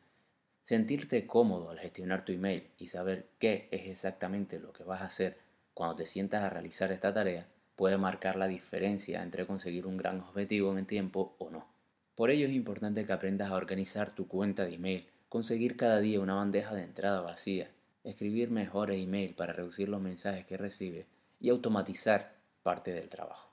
Sentirte 0.63 1.27
cómodo 1.27 1.71
al 1.71 1.79
gestionar 1.79 2.25
tu 2.25 2.33
email 2.33 2.69
y 2.79 2.89
saber 2.89 3.27
qué 3.39 3.69
es 3.71 3.89
exactamente 3.89 4.61
lo 4.61 4.73
que 4.73 4.85
vas 4.85 5.01
a 5.01 5.07
hacer 5.07 5.39
cuando 5.81 5.97
te 5.97 6.05
sientas 6.05 6.45
a 6.45 6.51
realizar 6.51 6.93
esta 6.93 7.15
tarea 7.15 7.49
puede 7.75 7.97
marcar 7.97 8.37
la 8.37 8.47
diferencia 8.49 9.23
entre 9.23 9.47
conseguir 9.47 9.87
un 9.87 9.97
gran 9.97 10.21
objetivo 10.21 10.77
en 10.77 10.85
tiempo 10.85 11.37
o 11.39 11.49
no. 11.49 11.67
Por 12.15 12.29
ello 12.29 12.47
es 12.47 12.53
importante 12.53 13.07
que 13.07 13.15
aprendas 13.15 13.51
a 13.51 13.55
organizar 13.55 14.15
tu 14.15 14.29
cuenta 14.29 14.67
de 14.67 14.75
email, 14.75 15.09
conseguir 15.31 15.79
cada 15.79 15.99
día 16.01 16.21
una 16.21 16.35
bandeja 16.35 16.75
de 16.75 16.85
entrada 16.85 17.23
vacía, 17.23 17.71
escribir 18.05 18.51
mejores 18.51 19.03
email 19.03 19.35
para 19.35 19.55
reducir 19.55 19.89
los 19.89 20.03
mensajes 20.03 20.45
que 20.45 20.59
recibes 20.59 21.07
y 21.41 21.49
automatizar 21.49 22.35
parte 22.63 22.93
del 22.93 23.09
trabajo. 23.09 23.51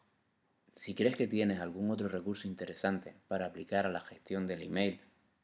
Si 0.70 0.96
crees 0.96 1.16
que 1.16 1.28
tienes 1.28 1.62
algún 1.62 1.92
otro 1.92 2.10
recurso 2.10 2.50
interesante 2.50 3.16
para 3.30 3.46
aplicar 3.46 3.86
a 3.86 3.90
la 3.90 4.02
gestión 4.02 4.46
del 4.48 4.64
email 4.64 5.00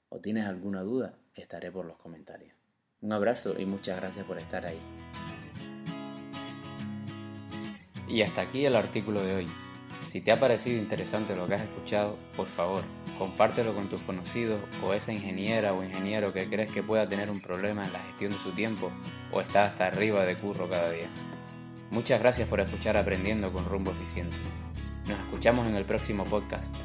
o 0.09 0.19
tienes 0.19 0.47
alguna 0.47 0.81
duda, 0.81 1.13
estaré 1.33 1.71
por 1.71 1.85
los 1.85 1.95
comentarios. 1.95 2.53
Un 2.99 3.13
abrazo 3.13 3.55
y 3.57 3.65
muchas 3.65 4.01
gracias 4.01 4.25
por 4.25 4.37
estar 4.37 4.65
ahí. 4.65 4.81
Y 8.07 8.21
hasta 8.21 8.41
aquí 8.41 8.65
el 8.65 8.75
artículo 8.75 9.21
de 9.21 9.35
hoy. 9.35 9.47
Si 10.09 10.21
te 10.21 10.31
ha 10.31 10.39
parecido 10.39 10.77
interesante 10.77 11.35
lo 11.35 11.47
que 11.47 11.55
has 11.55 11.61
escuchado, 11.61 12.17
por 12.37 12.45
favor, 12.45 12.83
compártelo 13.17 13.73
con 13.73 13.87
tus 13.87 14.01
conocidos 14.01 14.61
o 14.83 14.93
esa 14.93 15.11
ingeniera 15.11 15.73
o 15.73 15.83
ingeniero 15.83 16.31
que 16.33 16.47
crees 16.47 16.71
que 16.71 16.83
pueda 16.83 17.07
tener 17.07 17.31
un 17.31 17.39
problema 17.39 17.83
en 17.83 17.93
la 17.93 17.99
gestión 17.99 18.31
de 18.31 18.37
su 18.37 18.51
tiempo 18.51 18.91
o 19.31 19.41
está 19.41 19.65
hasta 19.65 19.87
arriba 19.87 20.25
de 20.25 20.35
curro 20.35 20.69
cada 20.69 20.91
día. 20.91 21.07
Muchas 21.89 22.19
gracias 22.19 22.47
por 22.47 22.59
escuchar 22.59 22.95
Aprendiendo 22.97 23.51
con 23.51 23.65
Rumbo 23.65 23.91
Eficiente. 23.91 24.35
Nos 25.07 25.19
escuchamos 25.19 25.67
en 25.67 25.75
el 25.75 25.85
próximo 25.85 26.25
podcast. 26.25 26.75